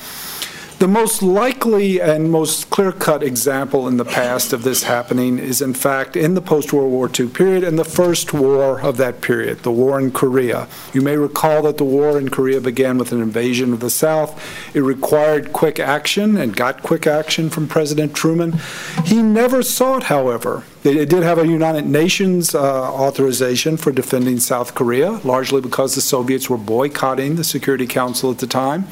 [0.80, 5.62] The most likely and most clear cut example in the past of this happening is,
[5.62, 9.22] in fact, in the post World War II period and the first war of that
[9.22, 10.68] period, the war in Korea.
[10.94, 14.38] You may recall that the war in Korea began with an invasion of the South.
[14.76, 18.60] It required quick action and got quick action from President Truman.
[19.06, 24.76] He never sought, however, they did have a United Nations uh, authorization for defending South
[24.76, 28.86] Korea, largely because the Soviets were boycotting the Security Council at the time.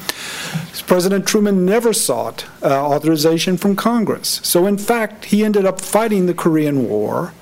[0.86, 4.40] President Truman never sought uh, authorization from Congress.
[4.42, 7.34] So, in fact, he ended up fighting the Korean War.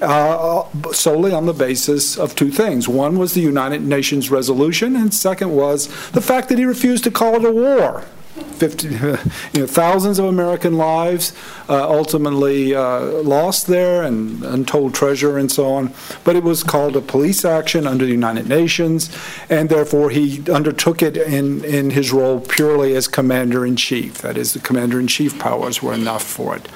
[0.00, 2.88] Uh, solely on the basis of two things.
[2.88, 7.10] One was the United Nations resolution, and second was the fact that he refused to
[7.10, 8.04] call it a war.
[8.42, 8.88] 50,
[9.52, 11.32] you know, thousands of American lives
[11.68, 15.92] uh, ultimately uh, lost there and untold treasure and so on.
[16.24, 19.10] But it was called a police action under the United Nations,
[19.48, 24.18] and therefore he undertook it in, in his role purely as commander in chief.
[24.18, 26.68] That is, the commander in chief powers were enough for it.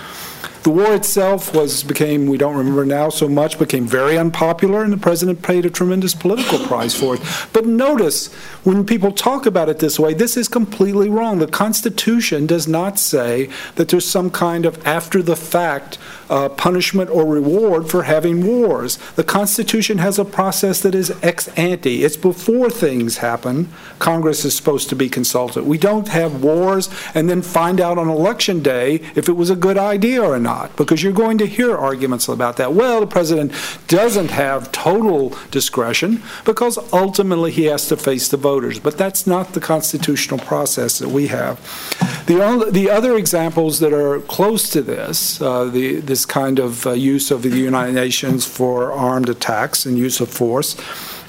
[0.63, 4.93] The war itself was became we don't remember now so much became very unpopular, and
[4.93, 7.21] the president paid a tremendous political price for it.
[7.53, 8.33] But notice
[8.63, 11.39] when people talk about it this way, this is completely wrong.
[11.39, 15.99] The Constitution does not say that there's some kind of after the fact
[16.31, 18.97] uh, punishment or reward for having wars.
[19.17, 22.05] The Constitution has a process that is ex ante.
[22.05, 23.69] It's before things happen.
[23.99, 25.65] Congress is supposed to be consulted.
[25.65, 29.57] We don't have wars and then find out on election day if it was a
[29.57, 32.73] good idea or not, because you're going to hear arguments about that.
[32.73, 33.53] Well, the president
[33.87, 39.53] doesn't have total discretion because ultimately he has to face the voters, but that's not
[39.53, 41.61] the constitutional process that we have.
[42.27, 46.87] The, only, the other examples that are close to this, uh, the, this kind of
[46.87, 50.77] uh, use of the United Nations for armed attacks and use of force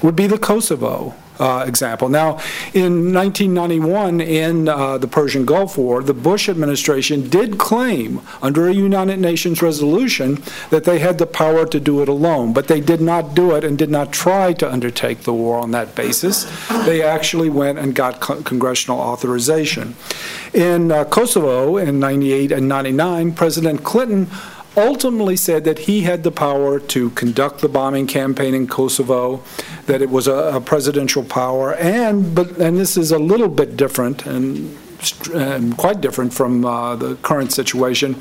[0.02, 1.14] would be the Kosovo.
[1.36, 2.08] Uh, example.
[2.08, 2.38] Now,
[2.74, 8.72] in 1991, in uh, the Persian Gulf War, the Bush administration did claim, under a
[8.72, 13.00] United Nations resolution, that they had the power to do it alone, but they did
[13.00, 16.44] not do it and did not try to undertake the war on that basis.
[16.86, 19.96] They actually went and got co- congressional authorization.
[20.52, 24.28] In uh, Kosovo in 98 and 99, President Clinton
[24.76, 29.42] ultimately said that he had the power to conduct the bombing campaign in Kosovo,
[29.86, 33.76] that it was a, a presidential power, and but and this is a little bit
[33.76, 34.76] different and,
[35.32, 38.16] and quite different from uh, the current situation.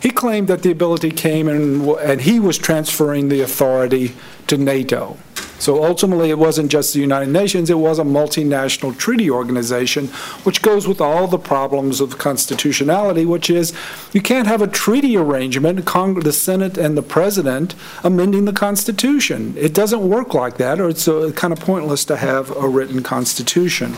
[0.00, 4.14] He claimed that the ability came and, and he was transferring the authority
[4.48, 5.16] to NATO.
[5.58, 10.08] So ultimately, it wasn't just the United Nations, it was a multinational treaty organization,
[10.44, 13.72] which goes with all the problems of constitutionality, which is
[14.12, 19.54] you can't have a treaty arrangement, Cong- the Senate and the President amending the Constitution.
[19.56, 23.02] It doesn't work like that, or it's uh, kind of pointless to have a written
[23.02, 23.94] Constitution.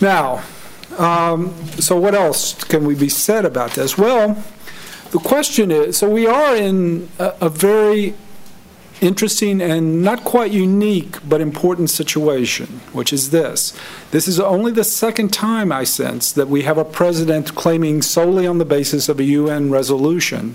[0.00, 0.44] Now,
[0.98, 3.98] um, so what else can we be said about this?
[3.98, 4.42] Well,
[5.10, 8.14] the question is, so we are in a, a very
[9.00, 13.78] interesting and not quite unique but important situation, which is this.
[14.10, 18.46] This is only the second time, I sense, that we have a president claiming solely
[18.46, 20.54] on the basis of a UN resolution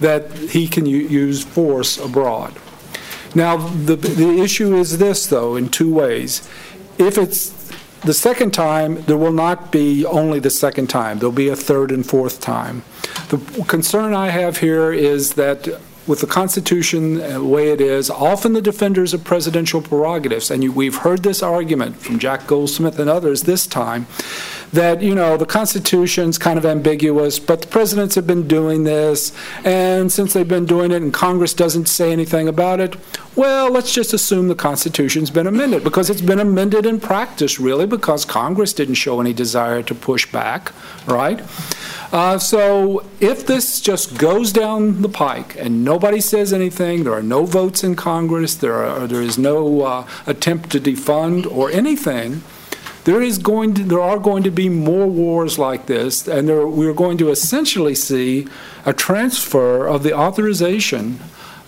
[0.00, 2.54] that he can use force abroad.
[3.34, 6.48] Now, the, the issue is this, though, in two ways.
[6.98, 7.50] If it's
[8.00, 11.92] the second time, there will not be only the second time, there'll be a third
[11.92, 12.82] and fourth time.
[13.28, 13.38] The
[13.68, 15.68] concern I have here is that
[16.06, 20.62] with the Constitution uh, the way it is, often the defenders of presidential prerogatives, and
[20.64, 24.06] you, we've heard this argument from Jack Goldsmith and others this time,
[24.72, 29.32] that, you know, the Constitution's kind of ambiguous, but the presidents have been doing this,
[29.64, 32.94] and since they've been doing it and Congress doesn't say anything about it,
[33.36, 37.86] well, let's just assume the Constitution's been amended, because it's been amended in practice, really,
[37.86, 40.72] because Congress didn't show any desire to push back,
[41.06, 41.40] right?
[42.12, 47.22] Uh, So if this just goes down the pike and nobody says anything, there are
[47.22, 52.42] no votes in Congress, there are, there is no uh, attempt to defund or anything,
[53.04, 56.66] there is going to, there are going to be more wars like this, and there,
[56.66, 58.46] we're going to essentially see
[58.84, 61.18] a transfer of the authorization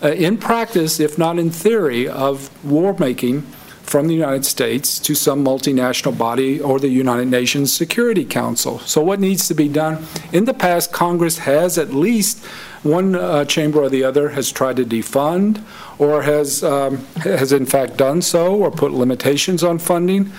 [0.02, 3.42] uh, in practice, if not in theory, of war making
[3.82, 8.78] from the United States to some multinational body or the United Nations Security Council.
[8.80, 10.04] So, what needs to be done?
[10.32, 12.44] In the past, Congress has at least
[12.82, 15.62] one uh, chamber or the other has tried to defund
[15.98, 20.32] or has, um, has in fact done so or put limitations on funding.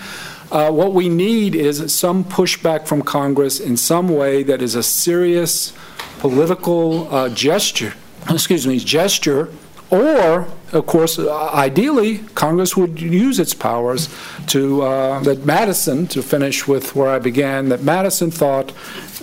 [0.50, 4.82] Uh, What we need is some pushback from Congress in some way that is a
[4.82, 5.72] serious
[6.18, 7.94] political uh, gesture,
[8.30, 9.48] excuse me, gesture,
[9.90, 14.08] or, of course, ideally, Congress would use its powers
[14.48, 18.72] to, uh, that Madison, to finish with where I began, that Madison thought,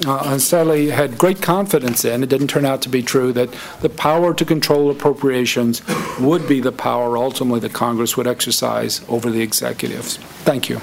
[0.05, 3.49] uh, and sadly had great confidence in, it didn't turn out to be true, that
[3.81, 5.81] the power to control appropriations
[6.19, 10.17] would be the power ultimately that Congress would exercise over the executives.
[10.45, 10.79] Thank you.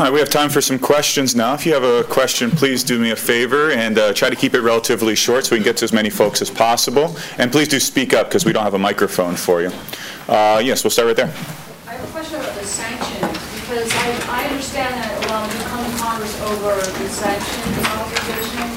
[0.00, 1.52] All right, we have time for some questions now.
[1.52, 4.54] If you have a question, please do me a favor and uh, try to keep
[4.54, 7.14] it relatively short so we can get to as many folks as possible.
[7.36, 9.70] And please do speak up because we don't have a microphone for you.
[10.26, 11.26] Uh, Yes, we'll start right there.
[11.26, 15.84] I have a question about the sanctions, because I, I understand that, well, you come
[15.84, 18.72] to Congress over the sanctions authorization,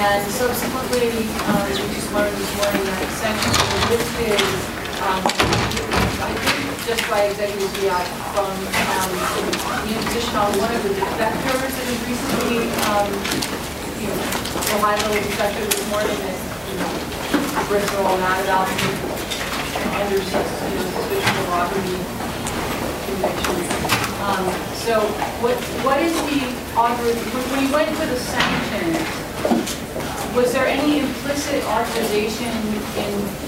[0.00, 4.40] and subsequently, uh, we just learned this morning that sanctions were lifted,
[5.04, 5.93] um,
[6.86, 8.04] just by executive fiat
[8.36, 9.10] from, um,
[9.88, 13.08] the imposition on one of the defectors that has recently, um,
[14.00, 14.20] you know,
[14.84, 16.36] high-level defector this morning that,
[16.68, 16.92] you know,
[17.68, 18.68] Bristol and about
[19.96, 21.96] under suspicion of robbery
[23.08, 23.64] convictions.
[24.20, 24.44] Um,
[24.84, 25.00] So
[25.40, 26.44] what, what is the
[26.76, 29.00] authorization, when you went to the sanctions,
[30.36, 32.52] was there any implicit authorization
[33.00, 33.43] in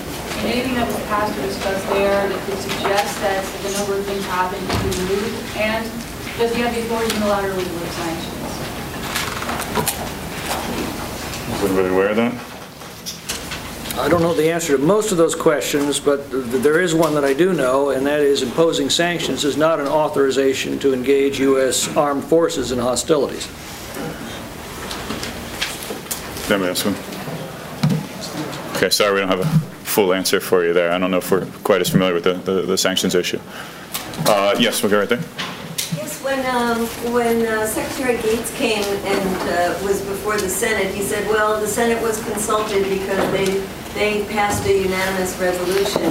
[0.46, 4.24] anything that was passed or discussed there that could suggest that the number of things
[4.26, 5.56] happen, you can move?
[5.56, 5.84] And
[6.38, 8.36] does he have the authority unilaterally to lift sanctions?
[11.56, 12.32] Is everybody aware of that?
[13.98, 17.14] I don't know the answer to most of those questions, but th- there is one
[17.14, 21.40] that I do know, and that is imposing sanctions is not an authorization to engage
[21.40, 21.96] U.S.
[21.96, 23.48] armed forces in hostilities.
[26.50, 26.94] Anybody ask one?
[28.76, 30.92] Okay, sorry, we don't have a full answer for you there.
[30.92, 33.40] I don't know if we're quite as familiar with the- the the sanctions issue.
[34.28, 35.24] Uh, Yes, we'll go right there.
[35.96, 36.78] Yes, when, um,
[37.16, 38.84] when uh, Secretary Gates came
[39.14, 43.48] and uh, was before the Senate, he said, well, the Senate was consulted because they,
[43.98, 46.10] they passed a unanimous resolution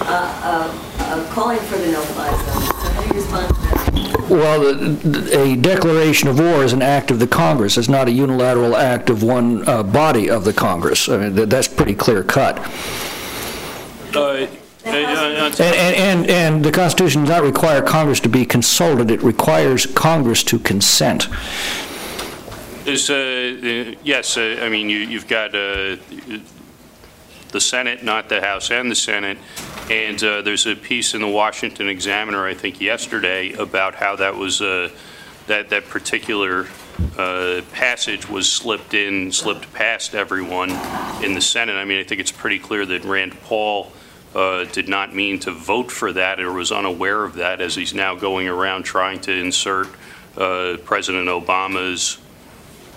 [0.00, 0.06] uh,
[0.50, 0.68] uh,
[1.00, 2.62] uh, calling for the no-fly zone.
[2.82, 4.30] So how do you respond to that?
[4.30, 7.76] Well, the- a declaration of war is an act of the Congress.
[7.76, 11.08] It's not a unilateral act of one uh, body of the Congress.
[11.08, 12.56] I mean, th- that's pretty clear cut.
[14.14, 14.46] Uh, uh,
[14.88, 19.86] uh, And, and, and the Constitution does not require Congress to be consulted, it requires
[19.86, 21.28] Congress to consent.
[22.86, 25.96] Is, uh, yes, uh, I mean, you- you've got uh,
[27.50, 29.38] the Senate, not the House and the Senate,
[29.90, 34.36] and uh, there's a piece in the Washington Examiner, I think yesterday, about how that
[34.36, 34.90] was, uh,
[35.48, 36.66] that that particular
[37.18, 40.70] uh, passage was slipped in, slipped past everyone
[41.24, 41.74] in the Senate.
[41.76, 43.92] I mean, I think it's pretty clear that Rand Paul
[44.36, 47.94] uh, did not mean to vote for that or was unaware of that as he's
[47.94, 49.88] now going around trying to insert
[50.36, 52.18] uh, President Obama's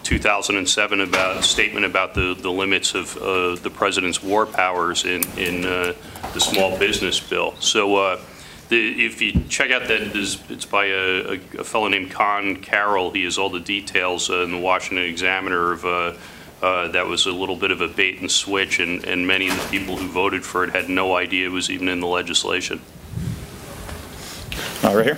[0.03, 5.65] 2007 about, statement about the, the limits of uh, the president's war powers in, in
[5.65, 5.93] uh,
[6.33, 7.55] the small business bill.
[7.59, 8.19] So uh,
[8.67, 13.11] the, if you check out that, it's by a, a fellow named Conn Carroll.
[13.11, 16.13] He has all the details uh, in the Washington Examiner of, uh,
[16.61, 19.55] uh, that was a little bit of a bait and switch, and, and many of
[19.55, 22.81] the people who voted for it had no idea it was even in the legislation.
[24.83, 25.17] Uh, Right here.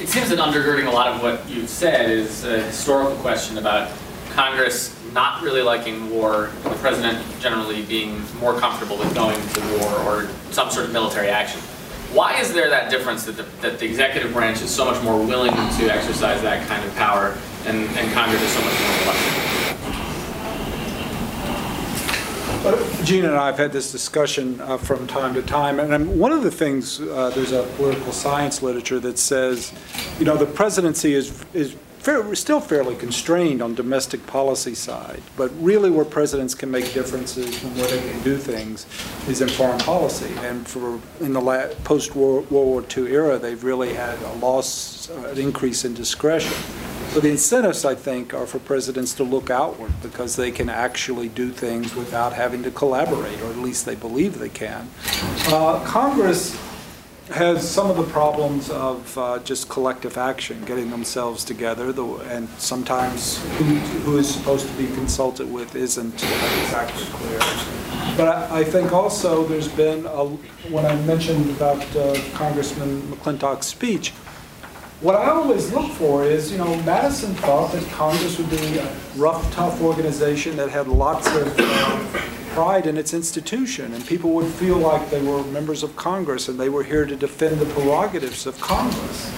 [0.00, 3.90] It seems that undergirding a lot of what you've said is a historical question about
[4.32, 9.60] Congress not really liking war, and the president generally being more comfortable with going to
[9.78, 11.60] war or some sort of military action.
[12.12, 15.24] Why is there that difference that the, that the executive branch is so much more
[15.24, 19.63] willing to exercise that kind of power and, and Congress is so much more reluctant?
[23.04, 26.32] Gene and I have had this discussion uh, from time to time, and um, one
[26.32, 29.70] of the things, uh, there's a political science literature that says,
[30.18, 35.50] you know, the presidency is, is fair- still fairly constrained on domestic policy side, but
[35.58, 38.86] really where presidents can make differences and where they can do things
[39.26, 40.32] is in foreign policy.
[40.40, 45.30] And for, in the la- post-World War II era, they've really had a loss, uh,
[45.32, 46.52] an increase in discretion.
[47.12, 51.28] So the incentives, I think, are for presidents to look outward because they can actually
[51.28, 54.90] do things without having to collaborate, or at least they believe they can.
[55.46, 56.58] Uh, Congress
[57.32, 62.48] has some of the problems of uh, just collective action, getting themselves together, the- and
[62.58, 63.64] sometimes who
[64.04, 67.38] who is supposed to be consulted with isn't exactly clear.
[68.16, 70.36] But I I think also there's been, a-
[70.74, 74.12] when I mentioned about uh, Congressman McClintock's speech,
[75.04, 78.96] what I always look for is, you know, Madison thought that Congress would be a
[79.16, 82.04] rough, tough organization that had lots of uh,
[82.54, 86.58] pride in its institution, and people would feel like they were members of Congress and
[86.58, 89.30] they were here to defend the prerogatives of Congress.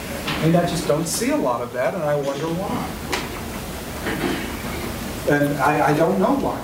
[0.44, 2.86] And I just don't see a lot of that, and I wonder why.
[5.34, 6.58] And I, I don't know why,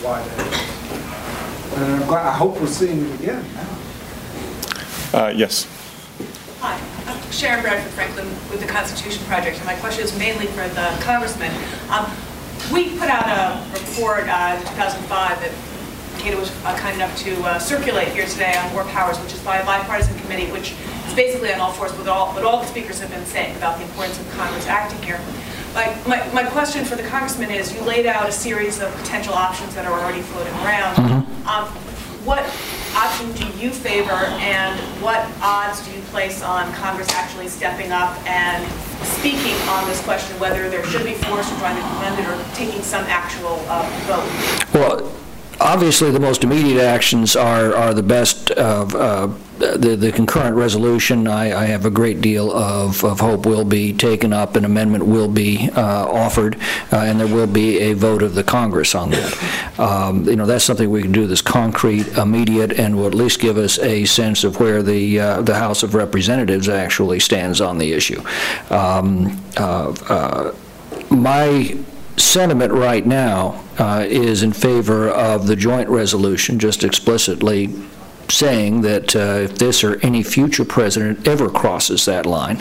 [0.00, 1.76] why that is.
[1.76, 3.78] And I'm glad, I hope we're seeing it again now.
[5.12, 5.66] Uh, Yes.
[6.60, 6.89] Hi, I'm
[7.30, 11.52] Sharon Bradford Franklin with the Constitution Project, and my question is mainly for the congressman.
[11.90, 12.10] Um,
[12.72, 15.50] We put out a report uh, in 2005 that
[16.20, 19.40] Cato was uh, kind enough to uh, circulate here today on war powers, which is
[19.40, 20.74] by a bipartisan committee, which
[21.08, 23.78] is basically on all fours with all, what all the speakers have been saying about
[23.78, 25.18] the importance of Congress acting here.
[25.74, 29.32] My, my, my question for the congressman is, you laid out a series of potential
[29.32, 30.98] options that are already floating around.
[31.48, 31.64] Um,
[32.24, 32.44] What
[32.94, 38.14] option do you favor, and what odds do you place on Congress actually stepping up
[38.26, 38.66] and
[39.06, 42.54] speaking on this question, whether there should be force or trying to prevent it, or
[42.54, 44.74] taking some actual uh, vote?
[44.74, 45.12] Well,
[45.60, 51.28] obviously, the most immediate actions are, are the best of, uh, the, the concurrent resolution,
[51.28, 55.04] I, I have a great deal of, of hope will be taken up, an amendment
[55.06, 56.56] will be uh, offered,
[56.90, 59.78] uh, and there will be a vote of the Congress on that.
[59.78, 63.40] Um, You know, that's something we can do that's concrete, immediate, and will at least
[63.40, 67.78] give us a sense of where the, uh, the House of Representatives actually stands on
[67.78, 68.22] the issue.
[68.70, 70.54] Um, uh, uh,
[71.10, 71.76] my
[72.20, 77.68] sentiment right now uh, is in favor of the joint resolution, just explicitly
[78.28, 82.60] saying that uh, if this or any future president ever crosses that line,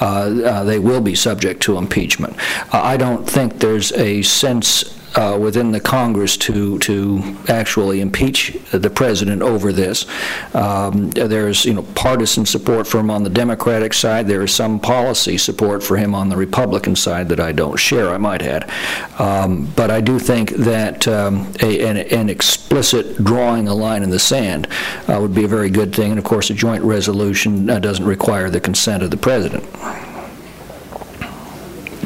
[0.00, 2.36] uh, uh, they will be subject to impeachment.
[2.72, 8.56] Uh, I don't think there's a sense uh, within the Congress to, to actually impeach
[8.70, 10.06] the president over this.
[10.54, 14.28] Um, There's, you know, partisan support for him on the Democratic side.
[14.28, 18.10] There is some policy support for him on the Republican side that I don't share,
[18.10, 18.70] I might add.
[19.18, 21.34] Um, But I do think that um,
[21.68, 24.66] a- an an explicit drawing a line in the sand
[25.08, 26.10] uh, would be a very good thing.
[26.12, 29.64] And of course, a joint resolution uh, doesn't require the consent of the president.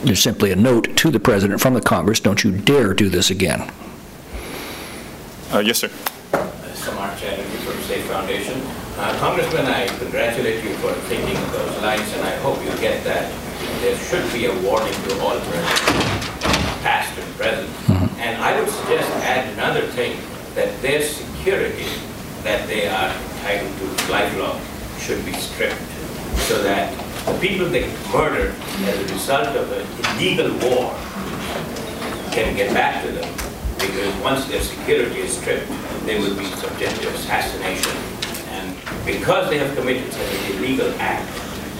[0.04, 3.30] There's simply a note to the president from the Congress, don't you dare do this
[3.30, 3.70] again.
[5.52, 5.88] Uh, Yes, sir.
[6.32, 6.94] Mr.
[6.96, 8.60] Mark Chatterjee from State Foundation.
[8.98, 13.04] Uh, Congressman, I congratulate you for thinking of those lines, and I hope you get
[13.04, 13.30] that.
[13.80, 15.80] There should be a warning to all presidents,
[16.82, 17.70] past and present.
[18.18, 20.18] And I would suggest add another thing,
[20.54, 21.86] that their security
[22.42, 24.60] that they are entitled to lifelong
[24.98, 25.80] should be stripped,
[26.48, 26.92] so that
[27.26, 28.54] the people they murdered
[28.84, 30.94] as a result of an illegal war
[32.32, 33.28] can get back to them,
[33.78, 35.68] because once their security is stripped,
[36.06, 37.92] they will be subject to assassination.
[38.50, 41.28] And because they have committed such an illegal act,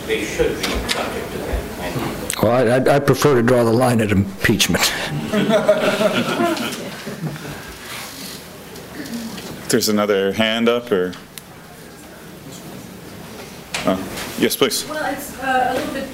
[0.07, 1.61] they should be subject to that.
[1.80, 4.82] And Well, I- I'd I'd prefer to draw the line at impeachment.
[9.68, 11.14] There's another hand up, or?
[13.86, 13.97] Oh,
[14.43, 14.84] Yes, please.
[14.88, 16.09] Well, it's uh, a little bit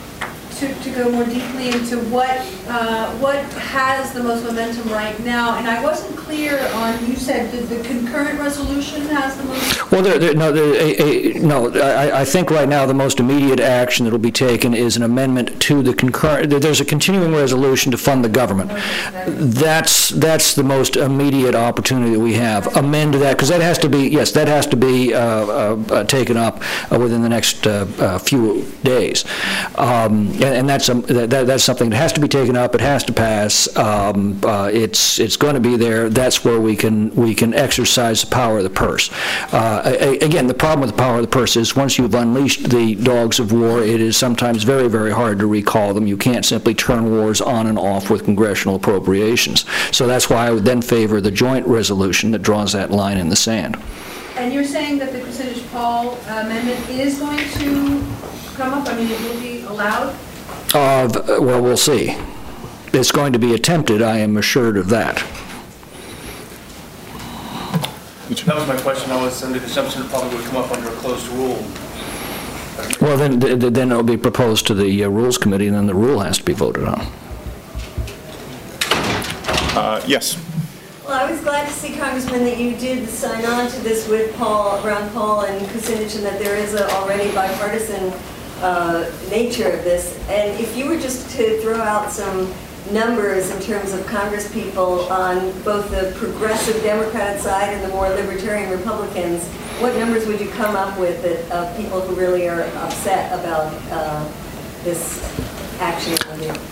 [0.58, 2.30] to, to go more deeply into what,
[2.68, 5.56] uh, what has the most momentum right now.
[5.56, 10.02] And I wasn't clear on, you said that the concurrent resolution has the most, Well,
[10.02, 13.60] there, there, no, there, a, a, no, I, I think right now the most immediate
[13.60, 17.98] action that'll be taken is an amendment to the concurrent, there's a continuing resolution to
[17.98, 18.70] fund the government.
[19.26, 22.76] That's, that's the most immediate opportunity that we have.
[22.76, 26.04] Amend that, because that has to be, yes, that has to be, uh, uh, uh,
[26.04, 29.24] taken up uh, within the next, uh, few days.
[29.76, 32.80] Um, and, that's, um, that, that- that's something that has to be taken up, it
[32.80, 37.14] has to pass, um, uh, it's, it's going to be there, that's where we can,
[37.14, 39.10] we can exercise the power of the purse.
[39.52, 42.68] Uh, a- Again, the problem with the power of the purse is, once you've unleashed
[42.70, 46.06] the dogs of war, it is sometimes very, very hard to recall them.
[46.06, 49.64] You can't simply turn wars on and off with congressional appropriations.
[49.92, 53.28] So that's why I would then favor the joint resolution that draws that line in
[53.28, 53.76] the sand.
[54.36, 58.04] and you're saying that the Kucinich Paul amendment is going to
[58.56, 58.86] come up?
[58.88, 60.14] I mean, it will be allowed?
[60.74, 62.16] Of, well, we'll see.
[62.92, 65.16] It's going to be attempted, I am assured of that.
[68.28, 69.10] That was my question.
[69.10, 71.64] I was under the assumption it probably would come up under a closed rule.
[73.00, 75.94] Well, then, th- then it'll be proposed to the uh, Rules Committee, and then the
[75.94, 77.00] rule has to be voted on.
[79.74, 80.42] Uh, Yes.
[81.04, 84.34] Well, I was glad to see, Congressman, that you did sign on to this with
[84.36, 88.12] Paul, Ron Paul and Kucinich, and that there is a already bipartisan
[88.62, 90.16] uh, nature of this.
[90.28, 92.52] And if you were just to throw out some
[92.92, 98.70] numbers in terms of congresspeople on both the progressive Democrat side and the more libertarian
[98.70, 99.44] Republicans,
[99.80, 103.72] what numbers would you come up with that, of people who really are upset about
[103.90, 104.24] uh,
[104.84, 105.22] this
[105.80, 106.16] action?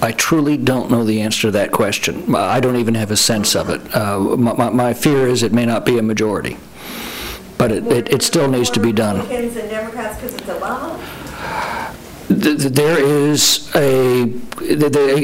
[0.03, 2.35] I truly don't know the answer to that question.
[2.35, 3.81] I don't even have a sense of it.
[3.95, 6.57] Uh, My my- my fear is it may not be a majority,
[7.59, 9.17] but it- it it still needs to be done.
[9.19, 10.99] Republicans and Democrats because it's Obama?
[12.47, 14.23] Th- th- There is a,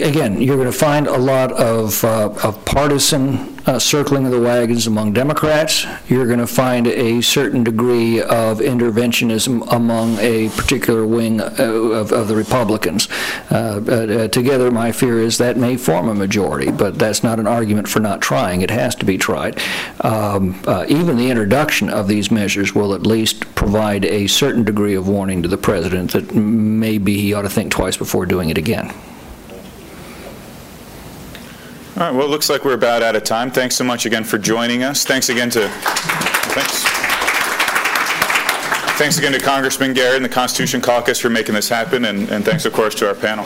[0.03, 4.41] again, you're going to find a lot of uh, of partisan uh, circling of the
[4.41, 5.87] wagons among Democrats.
[6.09, 12.13] You're going to find a certain degree of interventionism among a particular wing uh, of
[12.13, 13.09] of the Republicans.
[13.51, 17.47] Uh, uh, Together, my fear is that may form a majority, but that's not an
[17.47, 18.63] argument for not trying.
[18.63, 19.61] It has to be tried.
[20.01, 24.95] Um, uh, Even the introduction of these measures will at least provide a certain degree
[24.95, 28.59] of warning to the president that maybe he ought to think twice before doing it
[28.59, 28.93] again.
[31.95, 33.51] All right, well, it looks like we're about out of time.
[33.51, 35.05] Thanks so much again for joining us.
[35.05, 36.85] Thanks again to, thanks.
[38.99, 42.45] Thanks again to Congressman Garrett and the Constitution Caucus for making this happen, and and
[42.45, 43.45] thanks, of course, to our panel.